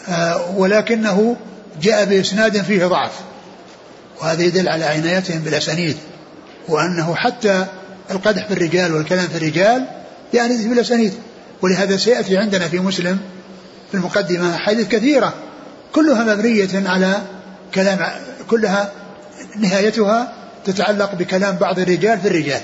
[0.10, 1.36] آه، ولكنه
[1.82, 3.12] جاء بإسناد فيه ضعف.
[4.22, 5.98] وهذا يدل على عنايتهم بالأسانيد.
[6.68, 7.66] وأنه حتى
[8.12, 9.86] القدح في الرجال والكلام في الرجال
[10.34, 11.14] يعني في الأسانيد.
[11.62, 13.20] ولهذا سيأتي عندنا في مسلم
[13.92, 15.34] في المقدمة حديث كثيرة
[15.94, 17.22] كلها مبنية على
[17.76, 18.00] كلام
[18.44, 18.92] كلها
[19.60, 20.34] نهايتها
[20.66, 22.62] تتعلق بكلام بعض الرجال في الرجال.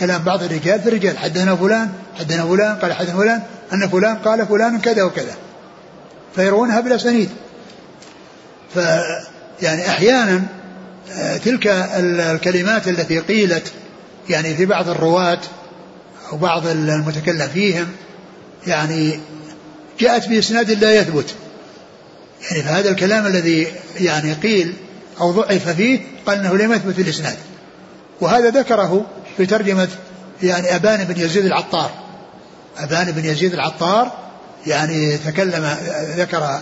[0.00, 1.18] كلام بعض الرجال في الرجال.
[1.18, 5.34] حدثنا فلان حدثنا فلان قال حدثنا فلان أن فلان قال فلان كذا وكذا.
[6.34, 7.28] فيروونها بالأسانيد.
[8.74, 8.78] ف
[9.62, 10.42] يعني أحيانا
[11.12, 11.66] آه، تلك
[11.96, 13.72] الكلمات التي قيلت
[14.28, 15.38] يعني في بعض الرواة
[16.32, 17.88] أو بعض المتكلم فيهم
[18.66, 19.20] يعني
[20.00, 21.34] جاءت بإسناد لا يثبت.
[22.50, 23.66] يعني فهذا الكلام الذي
[24.00, 24.74] يعني قيل
[25.20, 27.36] أو ضعف فيه قال أنه لم يثبت في الإسناد.
[28.20, 29.88] وهذا ذكره في ترجمة
[30.42, 31.90] يعني أبان بن يزيد العطار.
[32.78, 34.12] أبان بن يزيد العطار
[34.66, 35.76] يعني تكلم
[36.16, 36.60] ذكر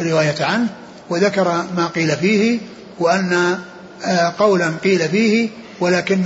[0.00, 0.68] الرواية عنه
[1.10, 2.58] وذكر ما قيل فيه
[2.98, 3.58] وأن
[4.04, 5.48] آه، قولا قيل فيه
[5.80, 6.24] ولكن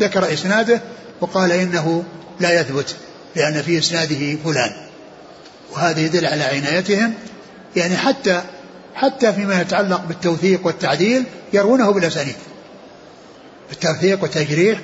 [0.00, 0.80] ذكر إسناده
[1.20, 2.04] وقال إنه
[2.40, 2.96] لا يثبت
[3.36, 4.72] لأن في إسناده فلان.
[5.72, 7.14] وهذا يدل على عنايتهم
[7.76, 8.42] يعني حتى
[8.94, 12.36] حتى فيما يتعلق بالتوثيق والتعديل يروونه بالأسانيد
[13.72, 14.78] التوثيق والتجريح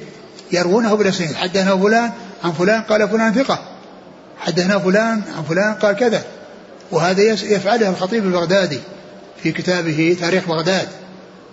[0.52, 2.10] يروونه بالأسانيد حدثنا فلان
[2.44, 3.58] عن فلان قال فلان ثقة.
[4.40, 6.24] حدثنا فلان عن فلان قال كذا.
[6.90, 8.80] وهذا يفعله الخطيب البغدادي
[9.42, 10.88] في كتابه تاريخ بغداد.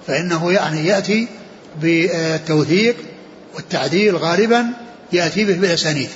[0.08, 1.28] فإنه يعني يأتي
[1.82, 2.96] بالتوثيق
[3.56, 4.66] والتعديل غالبا
[5.14, 6.10] يأتي به بالأسانيد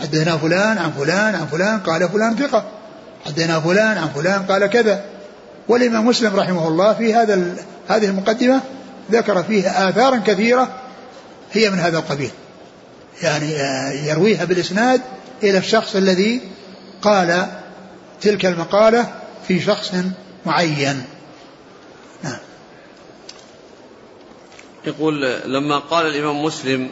[0.00, 2.79] حدثنا فلان عن فلان عن فلان قال فلان ثقة.
[3.26, 5.04] حدثنا فلان عن فلان قال كذا.
[5.68, 7.56] والإمام مسلم رحمه الله في هذا
[7.88, 8.60] هذه المقدمة
[9.10, 10.68] ذكر فيه آثارا كثيرة
[11.52, 12.30] هي من هذا القبيل.
[13.22, 15.00] يعني آه، يرويها بالإسناد
[15.42, 16.40] إلى الشخص الذي
[17.02, 17.46] قال
[18.20, 19.14] تلك المقالة
[19.48, 19.94] في شخص
[20.46, 21.04] معين.
[22.24, 22.38] نعم.
[24.86, 26.90] يقول لما قال الإمام مسلم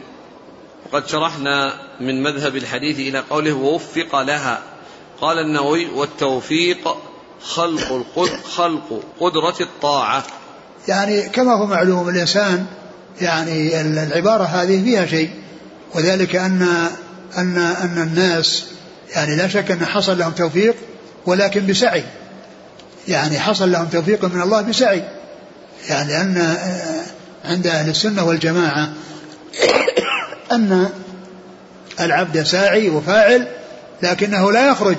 [0.85, 4.61] وقد شرحنا من مذهب الحديث إلى قوله ووفق لها
[5.21, 6.97] قال النووي والتوفيق
[7.41, 8.05] خلق
[8.55, 10.23] خلق قدرة الطاعة.
[10.87, 12.65] يعني كما هو معلوم الإنسان
[13.21, 15.29] يعني العبارة هذه فيها شيء
[15.95, 16.61] وذلك أن
[17.37, 18.65] أن أن الناس
[19.15, 20.75] يعني لا شك أن حصل لهم توفيق
[21.25, 22.03] ولكن بسعي.
[23.07, 25.03] يعني حصل لهم توفيق من الله بسعي.
[25.89, 26.57] يعني أن
[27.45, 28.89] عند أهل السنة والجماعة
[30.51, 30.89] أن
[31.99, 33.47] العبد ساعي وفاعل
[34.03, 34.97] لكنه لا يخرج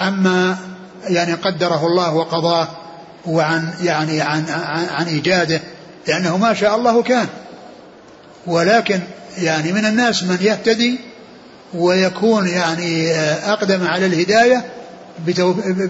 [0.00, 0.56] عما
[1.08, 2.68] يعني قدره الله وقضاه
[3.26, 5.60] وعن يعني عن عن, عن إيجاده
[6.08, 7.26] لأنه ما شاء الله كان.
[8.46, 9.00] ولكن
[9.38, 11.00] يعني من الناس من يهتدي
[11.74, 13.12] ويكون يعني
[13.46, 14.64] أقدم على الهداية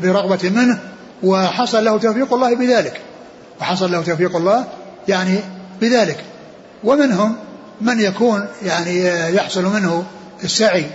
[0.03, 0.79] برغبة منه
[1.23, 3.01] وحصل له توفيق الله بذلك.
[3.61, 4.65] وحصل له توفيق الله
[5.09, 5.39] يعني
[5.81, 6.25] بذلك.
[6.85, 7.37] ومنهم
[7.81, 9.05] من يكون يعني
[9.37, 10.05] يحصل منه
[10.45, 10.87] السعي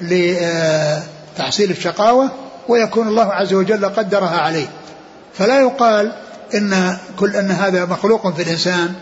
[0.00, 2.30] لتحصيل الشقاوة
[2.68, 4.66] ويكون الله عز وجل قدرها عليه.
[5.34, 6.12] فلا يقال
[6.54, 8.94] إن كل إن هذا مخلوق في الإنسان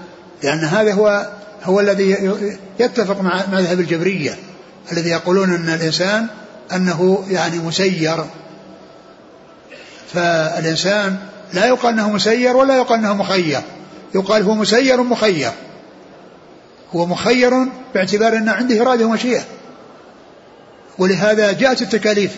[0.43, 1.29] لأن هذا هو
[1.65, 2.33] هو الذي
[2.81, 4.39] يتفق مع مذهب الجبرية
[4.93, 6.27] الذي يقولون إن الإنسان
[6.73, 8.25] أنه يعني مسير.
[10.15, 11.17] فالإنسان
[11.53, 13.61] لا يقال إنه مسير ولا يقال إنه مخير
[14.15, 15.51] يقال هو مسير مخير.
[16.95, 17.53] هو مخير
[17.95, 19.43] باعتبار إن عنده إرادة ومشيئة.
[20.99, 22.31] ولهذا جاءت التكاليف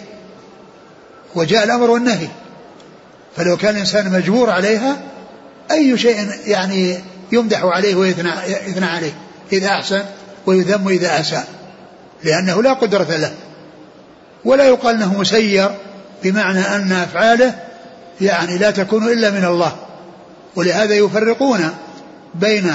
[1.35, 2.29] وجاء الأمر والنهي.
[3.37, 4.97] فلو كان الإنسان مجبور عليها
[5.71, 6.99] أي شيء يعني
[7.33, 8.31] يمدح عليه ويثنى
[8.67, 9.13] يثنى عليه
[9.53, 10.03] إذا أحسن
[10.47, 11.49] ويذم إذا أساء
[12.25, 13.35] لأنه لا قدرة له.
[14.45, 15.71] ولا يقال إنه مسير
[16.23, 17.55] بمعنى أن أفعاله
[18.21, 19.77] يعني لا تكون إلا من الله.
[20.57, 21.71] ولهذا يفرقون
[22.35, 22.73] بين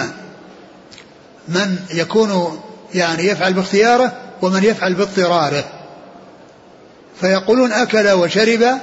[1.47, 2.61] من يكون
[2.93, 5.63] يعني يفعل باختياره ومن يفعل باضطراره.
[7.21, 8.79] فيقولون أكل وشرب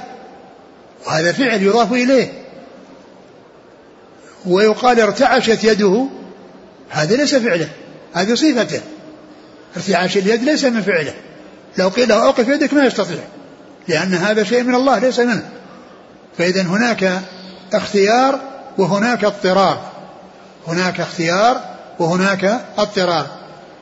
[1.07, 2.33] وهذا فعل يضاف إليه.
[4.45, 6.05] ويقال ارتعشت يده
[6.89, 7.69] هذا ليس فعله
[8.13, 8.81] هذه صفته.
[9.77, 11.13] ارتعاش اليد ليس من فعله.
[11.77, 13.23] لو قيل له أوقف يدك ما يستطيع
[13.87, 15.49] لأن هذا شيء من الله ليس منه.
[16.37, 17.21] فإذا هناك
[17.73, 18.39] اختيار
[18.77, 19.91] وهناك اضطرار.
[20.67, 21.61] هناك اختيار
[21.99, 23.38] وهناك اضطرار.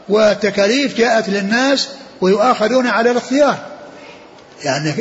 [0.10, 1.90] والتكاليف جاءت للناس
[2.22, 3.58] ويؤاخذون على الاختيار.
[4.64, 4.94] يعني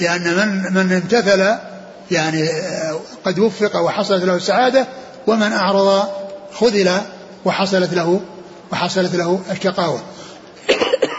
[0.00, 1.54] لأن من من امتثل
[2.10, 2.48] يعني
[3.24, 4.86] قد وفق وحصلت له السعادة
[5.26, 6.08] ومن أعرض
[6.52, 7.00] خذل
[7.44, 8.20] وحصلت له
[8.72, 10.00] وحصلت له الشقاوة.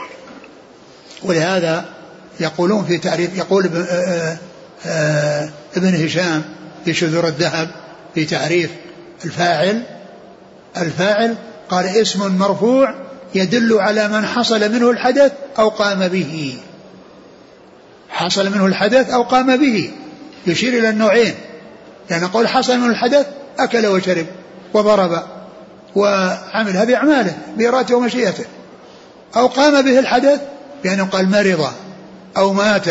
[1.23, 1.85] ولهذا
[2.39, 4.37] يقولون في تعريف يقول ابن آه،
[4.85, 6.43] آه، هشام
[6.85, 7.69] في شذور الذهب
[8.15, 8.69] في تعريف
[9.25, 9.83] الفاعل
[10.77, 11.35] الفاعل
[11.69, 12.95] قال اسم مرفوع
[13.35, 16.57] يدل على من حصل منه الحدث أو قام به.
[18.09, 19.91] حصل منه الحدث أو قام به.
[20.47, 21.33] يشير إلى النوعين.
[22.09, 23.27] لأن قول حصل منه الحدث
[23.59, 24.25] أكل وشرب
[24.73, 25.23] وضرب
[25.95, 28.45] وعمل هذه أعماله بإرادته ومشيئته.
[29.35, 30.41] أو قام به الحدث
[30.83, 31.71] بأنه قال مرض
[32.37, 32.87] أو مات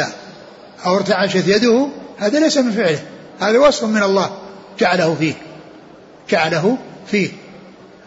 [0.86, 1.86] أو ارتعشت يده
[2.18, 3.02] هذا ليس من فعله.
[3.40, 4.38] هذا وصف من الله
[4.78, 5.34] جعله فيه.
[6.30, 6.78] جعله
[7.10, 7.30] فيه.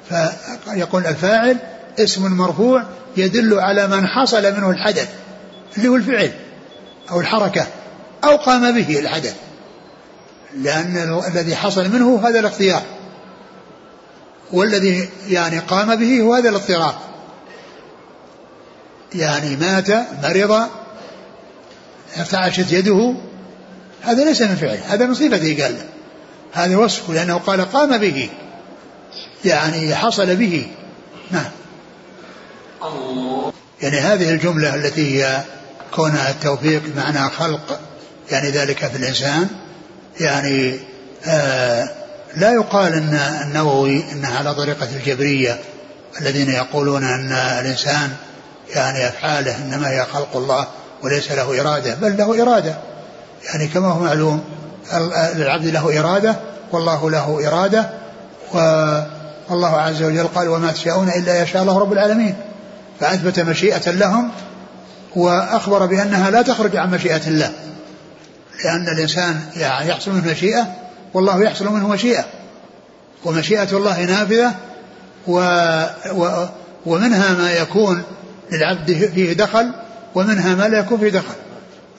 [0.10, 1.58] فيقول الفاعل
[2.00, 2.84] اسم مرفوع
[3.18, 5.10] يدل على من حصل منه الحدث
[5.78, 6.32] اللي هو الفعل
[7.12, 7.68] أو الحركة
[8.24, 9.36] أو قام به الحدث.
[10.58, 12.82] لأن الذي حصل منه هذا الاختيار.
[14.54, 16.96] والذي يعني قام به هو هذا الاضطراب
[19.16, 19.89] يعني مات
[20.24, 20.68] مرض
[22.18, 23.16] ارتعشت يده
[24.02, 25.76] هذا ليس من فعله هذا من صفته قال
[26.54, 28.30] هذا وصفه لأنه قال قام به
[29.46, 30.68] يعني حصل به.
[31.32, 31.52] نعم.
[33.82, 35.42] يعني هذه الجملة التي هي
[35.96, 37.80] كونها التوفيق معنى خلق
[38.32, 39.48] يعني ذلك في الإنسان
[40.20, 40.80] يعني
[41.26, 41.90] آه
[42.36, 43.14] لا يقال أن
[43.44, 45.60] النووي أنها على طريقة الجبرية
[46.22, 48.10] الذين يقولون أن الإنسان
[48.76, 50.68] يعني أفعاله إنما هي خلق الله
[51.04, 52.78] وليس له إرادة بل له إرادة.
[53.46, 54.44] يعني كما هو معلوم
[55.36, 56.36] للعبد له إرادة
[56.72, 57.90] والله له إرادة
[59.50, 62.36] والله عز وجل قال وما تشاءون إلا يشاء الله رب العالمين.
[63.00, 64.32] فأثبت مشيئة لهم
[65.16, 67.52] وأخبر بأنها لا تخرج عن مشيئة الله.
[68.66, 70.68] لأن الإنسان يحصل منه مشيئة
[71.14, 72.26] والله يحصل منه مشيئة.
[73.26, 74.54] ومشيئة الله نافذة
[75.28, 75.39] و
[76.12, 76.46] و
[76.86, 78.04] ومنها ما يكون
[78.52, 79.72] للعبد فيه دخل
[80.16, 81.36] ومنها ما لا يكون فيه دخل.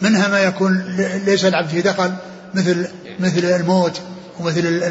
[0.03, 2.13] منها ما يكون ليس العبد فيه دخل
[2.55, 2.89] مثل
[3.21, 4.01] مثل الموت
[4.41, 4.83] ومثل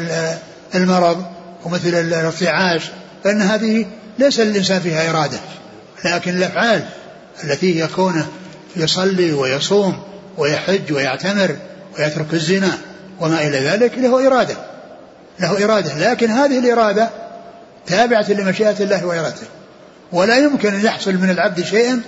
[0.74, 1.24] المرض
[1.64, 2.90] ومثل الارتعاش.
[3.24, 3.86] فإن هذه
[4.18, 5.38] ليس للإنسان فيها إرادة.
[6.04, 6.84] لكن الأفعال
[7.44, 8.26] التي هي كونه
[8.76, 10.02] يصلي ويصوم
[10.38, 11.56] ويحج ويعتمر
[11.98, 12.78] ويترك الزنا
[13.20, 14.56] وما إلى ذلك له إرادة
[15.40, 16.10] له إرادة.
[16.10, 17.10] لكن هذه الإرادة
[17.86, 19.46] تابعة لمشيئة الله وإرادته.
[20.12, 22.00] ولا يمكن أن يحصل من العبد شيء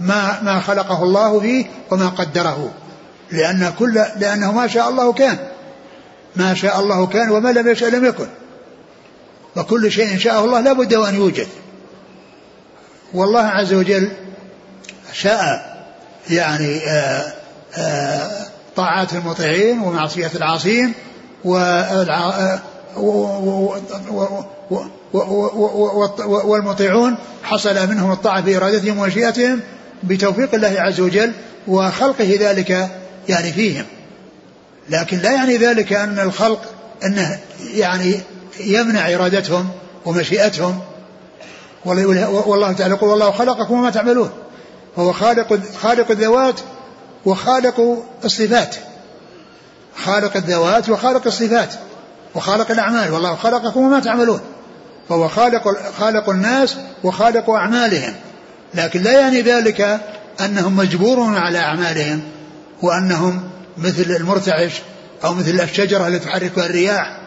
[0.00, 2.72] ما ما خلقه الله فيه وما قدره
[3.32, 5.38] لأن كل لأنه ما شاء الله كان
[6.36, 8.26] ما شاء الله كان وما لم يشاء لم يكن.
[9.56, 11.46] وكل شيء شاءه الله لا بد وأن يوجد.
[13.14, 14.10] والله عز وجل
[15.12, 15.78] شاء
[16.30, 17.32] يعني آه،
[17.76, 18.46] آه،
[18.76, 20.92] طاعات المطيعين ومعصية العاصين
[26.44, 29.60] والمطيعون حصل منهم الطاعة بإرادتهم ومشيئتهم
[30.02, 31.32] بتوفيق الله عز وجل
[31.68, 32.88] وخلقه ذلك
[33.28, 33.84] يعني فيهم
[34.90, 36.60] لكن لا يعني ذلك أن الخلق
[37.04, 37.38] أنه
[37.74, 38.20] يعني
[38.60, 39.68] يمنع إرادتهم
[40.06, 40.80] ومشيئتهم
[41.84, 44.30] والله تعالى يقول والله خلقكم وما تعملون.
[44.96, 46.60] فهو خالق خالق الذوات
[47.24, 48.76] وخالق الصفات.
[50.04, 51.74] خالق الذوات وخالق الصفات
[52.34, 53.12] وخالق الأعمال.
[53.12, 54.40] والله خلقكم وما تعملون.
[55.08, 58.14] فهو خالق خالق الناس وخالق أعمالهم.
[58.74, 60.00] لكن لا يعني ذلك
[60.40, 62.22] أنهم مجبورون على أعمالهم
[62.82, 63.42] وأنهم
[63.78, 64.72] مثل المرتعش
[65.24, 67.18] أو مثل الشجرة التي تحركها الرياح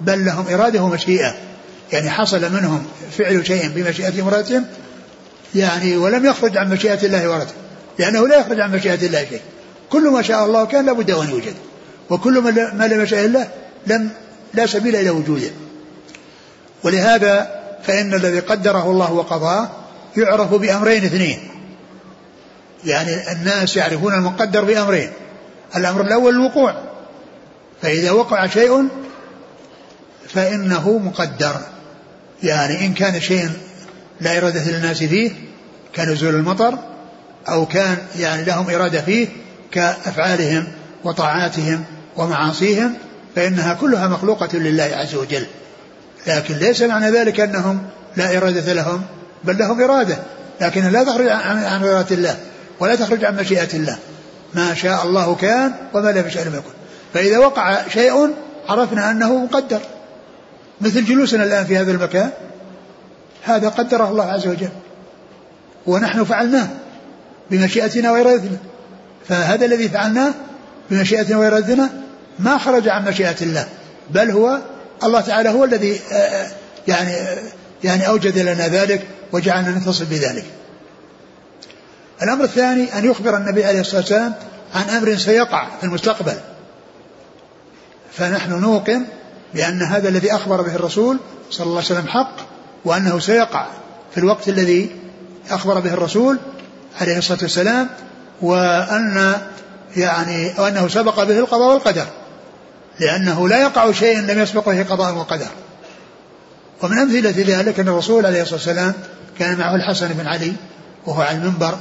[0.00, 1.49] بل لهم إرادة ومشيئة.
[1.92, 2.86] يعني حصل منهم
[3.18, 4.66] فعل شيء بمشيئة مراتهم
[5.54, 7.52] يعني ولم يخرج عن مشيئة الله ورده
[7.98, 9.40] لأنه لا يخرج عن مشيئة الله شيء.
[9.90, 11.54] كل ما شاء الله كان لابد أن يوجد
[12.10, 12.40] وكل
[12.74, 13.48] ما لم يشاء الله
[13.86, 14.10] لم
[14.54, 15.50] لا سبيل إلى وجوده.
[16.84, 19.70] ولهذا فإن الذي قدره الله وقضاه
[20.16, 21.48] يعرف بأمرين اثنين.
[22.84, 25.10] يعني الناس يعرفون المقدر بأمرين
[25.76, 26.74] الأمر الأول الوقوع
[27.82, 28.88] فإذا وقع شيء
[30.28, 31.60] فإنه مقدر.
[32.42, 33.50] يعني إن كان شيء
[34.20, 35.30] لا إرادة للناس فيه
[35.96, 36.78] كنزول المطر
[37.48, 39.28] أو كان يعني لهم إرادة فيه
[39.72, 40.66] كأفعالهم
[41.04, 41.84] وطاعاتهم
[42.16, 42.94] ومعاصيهم
[43.36, 45.46] فإنها كلها مخلوقة لله عز وجل.
[46.26, 47.82] لكن ليس معنى ذلك أنهم
[48.16, 49.02] لا إرادة لهم
[49.44, 50.18] بل لهم إرادة.
[50.60, 52.36] لكن لا تخرج عن إرادة الله
[52.80, 53.98] ولا تخرج عن مشيئة الله.
[54.54, 56.70] ما شاء الله كان وما لم يشاء لم يكن.
[57.14, 58.34] فإذا وقع شيء
[58.68, 59.80] عرفنا أنه مقدر.
[60.80, 62.30] مثل جلوسنا الآن في هذا المكان
[63.42, 64.68] هذا قدره الله عز وجل.
[65.86, 66.68] ونحن فعلناه
[67.50, 68.58] بمشيئتنا وإرادتنا.
[69.28, 70.34] فهذا الذي فعلناه
[70.90, 71.90] بمشيئتنا وإرادتنا
[72.38, 73.68] ما خرج عن مشيئة الله
[74.10, 74.58] بل هو
[75.02, 76.50] الله تعالى هو الذي آه، آه،
[76.88, 77.38] يعني آه،
[77.84, 80.44] يعني أوجد لنا ذلك وجعلنا نتصل بذلك.
[82.22, 84.34] الأمر الثاني أن يخبر النبي عليه الصلاة والسلام
[84.74, 86.34] عن أمر سيقع في المستقبل.
[88.12, 89.04] فنحن نوقن
[89.54, 91.18] بأن هذا الذي أخبر به الرسول
[91.50, 92.36] صلى الله عليه وسلم حق
[92.84, 93.66] وأنه سيقع
[94.14, 94.90] في الوقت الذي
[95.50, 96.38] أخبر به الرسول
[97.00, 97.88] عليه الصلاة والسلام
[98.42, 99.34] وأن
[99.96, 102.06] يعني وأنه سبق به القضاء والقدر
[103.00, 105.46] لأنه لا يقع شيء لم يسبق به قضاء وقدر.
[106.82, 108.94] ومن أمثلة ذلك أن الرسول عليه الصلاة والسلام
[109.38, 110.52] كان معه الحسن بن علي
[111.06, 111.78] وهو على المنبر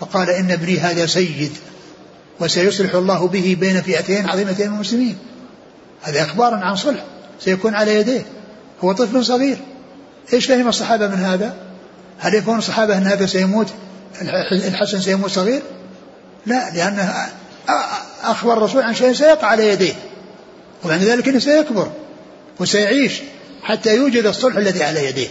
[0.00, 1.52] فقال إن ابني هذا سيد
[2.40, 5.18] وسيصلح الله به بين فئتين عظيمتين من المسلمين.
[6.02, 7.04] هذا إخبار عن صلح
[7.40, 8.26] سيكون على يديه.
[8.84, 9.58] هو طفل صغير.
[10.32, 11.54] إيش فهم الصحابة من هذا؟
[12.18, 13.68] هل يفهم الصحابة أن هذا سيموت
[14.52, 15.62] الحسن سيموت صغير؟
[16.46, 17.14] لا لأنه
[18.22, 19.94] أخبر الرسول عن شيء سيقع على يديه
[20.84, 21.92] وبعد ذلك إنه سيكبر
[22.60, 23.20] وسيعيش
[23.62, 25.28] حتى يوجد الصلح الذي على يديه.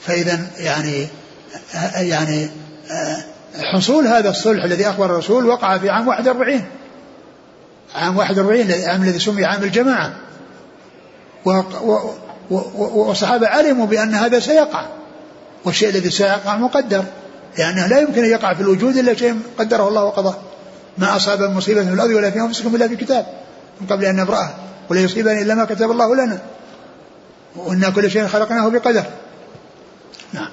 [0.00, 1.06] فإذا يعني
[1.94, 2.48] يعني
[3.74, 6.64] حصول هذا الصلح الذي أخبر الرسول وقع في عام 41
[7.96, 10.16] عام 41 العام الذي سمي عام الجماعة.
[12.78, 14.86] والصحابة علموا بأن هذا سيقع
[15.64, 17.04] والشيء الذي سيقع مقدر
[17.58, 20.34] لأنه لا يمكن أن يقع في الوجود إلا شيء قدره الله وقضاه
[20.98, 23.26] ما أصاب مصيبة في الأرض ولا في أنفسكم إلا في كتاب
[23.80, 24.54] من قبل أن نبرأه
[24.90, 26.42] ولا يصيبني إلا ما كتب الله لنا.
[27.56, 29.04] وإنا كل شيء خلقناه بقدر.
[30.32, 30.48] نعم.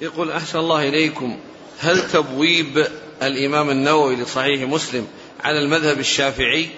[0.00, 1.36] يقول أحسن الله إليكم
[1.80, 2.86] هل تبويب
[3.22, 5.06] الإمام النووي لصحيح مسلم
[5.44, 6.68] على المذهب الشافعي؟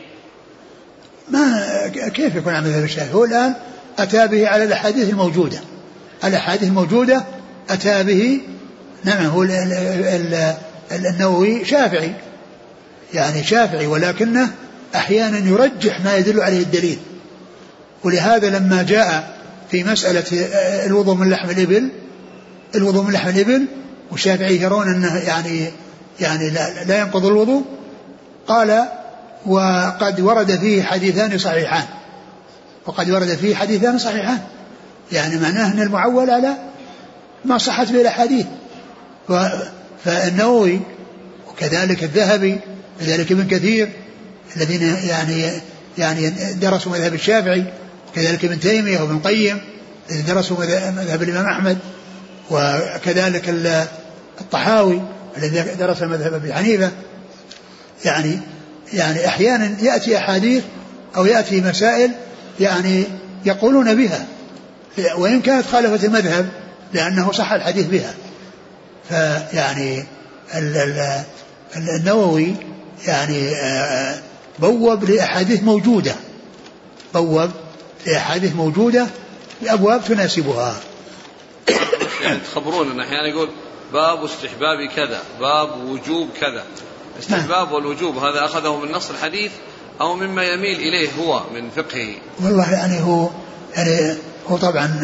[1.30, 1.66] ما
[2.14, 3.54] كيف يكون على المذهب الشافعي؟ هو الآن
[3.98, 5.60] أتى به على الأحاديث الموجودة.
[6.24, 7.24] الأحاديث الموجودة
[7.70, 8.40] أتى به
[9.04, 9.42] نعم هو
[10.92, 12.12] النووي شافعي.
[13.14, 14.50] يعني شافعي ولكنه
[14.94, 16.98] أحيانا يرجح ما يدل عليه الدليل.
[18.04, 19.36] ولهذا لما جاء
[19.70, 20.24] في مسألة
[20.86, 21.88] الوضوء من لحم الإبل
[22.74, 23.66] الوضوء من لحم الإبل
[24.10, 25.70] والشافعي يرون أنه يعني
[26.20, 27.64] يعني لا, لا ينقض الوضوء
[28.48, 28.84] قال
[29.46, 31.84] وقد ورد فيه حديثان صحيحان.
[32.86, 34.38] وقد ورد فيه حديثان صحيحان.
[35.12, 36.52] يعني معناه أن المعول على
[37.44, 38.46] ما صحت به الأحاديث.
[40.04, 40.80] فالنووي
[41.48, 42.58] وكذلك الذهبي
[43.00, 43.88] وكذلك ابن كثير
[44.56, 45.50] الذين يعني
[45.98, 47.64] يعني درسوا مذهب الشافعي
[48.08, 49.60] وكذلك ابن تيمية وابن القيم
[50.10, 50.56] الذين درسوا
[50.90, 51.78] مذهب الإمام أحمد
[52.50, 53.48] وكذلك
[54.40, 55.02] الطحاوي
[55.36, 56.90] الذي درس مذهب أبي حنيفة.
[58.04, 58.40] يعني
[58.92, 60.62] يعني أحيانا يأتي أحاديث
[61.16, 62.10] أو يأتي مسائل
[62.60, 63.04] يعني
[63.44, 64.26] يقولون بها
[65.16, 66.48] وإن كانت خالفت المذهب
[66.92, 68.14] لأنه صح الحديث بها.
[69.08, 70.04] فيعني
[71.76, 72.54] النووي
[73.06, 74.18] يعني آه،
[74.58, 76.14] بوب لأحاديث موجودة
[77.14, 77.50] بوب
[78.06, 79.06] لأحاديث موجودة
[79.62, 80.76] بأبواب تناسبها.
[82.52, 83.48] تخبرون أحيانا يقول
[83.92, 86.64] باب استحباب كذا باب وجوب كذا.
[87.20, 89.50] استحباب والوجوب هذا أخذه من نص الحديث
[90.00, 92.14] أو مما يميل إليه هو من فقهه.
[92.42, 93.28] والله يعني هو
[93.76, 94.16] يعني
[94.48, 95.00] هو طبعا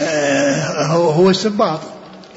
[0.00, 1.80] آه، هو هو استنباط.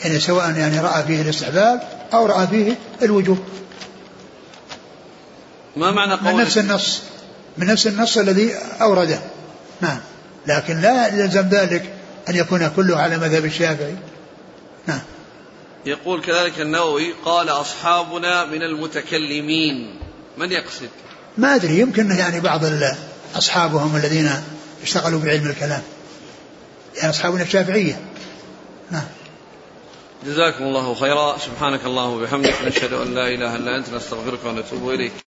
[0.04, 1.82] يعني سواء يعني رأى فيه الاستحباب
[2.14, 3.40] أو رأى فيه الوجوب.
[5.78, 7.02] ما معنى قول من نفس النص
[7.58, 9.20] من نفس النص الذي أورده.
[9.82, 10.00] نعم.
[10.48, 11.94] لكن لا يلزم ذلك
[12.30, 13.96] أن يكون كله على مذهب الشافعي.
[15.86, 20.00] يقول كذلك النووي قال أصحابنا من المتكلمين.
[20.38, 20.90] من يقصد؟
[21.38, 22.62] ما أدري يمكن يعني بعض
[23.36, 24.32] أصحابهم الذين
[24.84, 25.82] اشتغلوا بعلم الكلام.
[26.96, 28.00] يعني أصحابنا الشافعية.
[28.92, 29.08] نعم.
[30.26, 31.38] جزاكم الله خيرا.
[31.38, 35.25] سبحانك اللهم وبحمدك نشهد أن لا إله إلا أنت نستغفرك ونتوب إليك.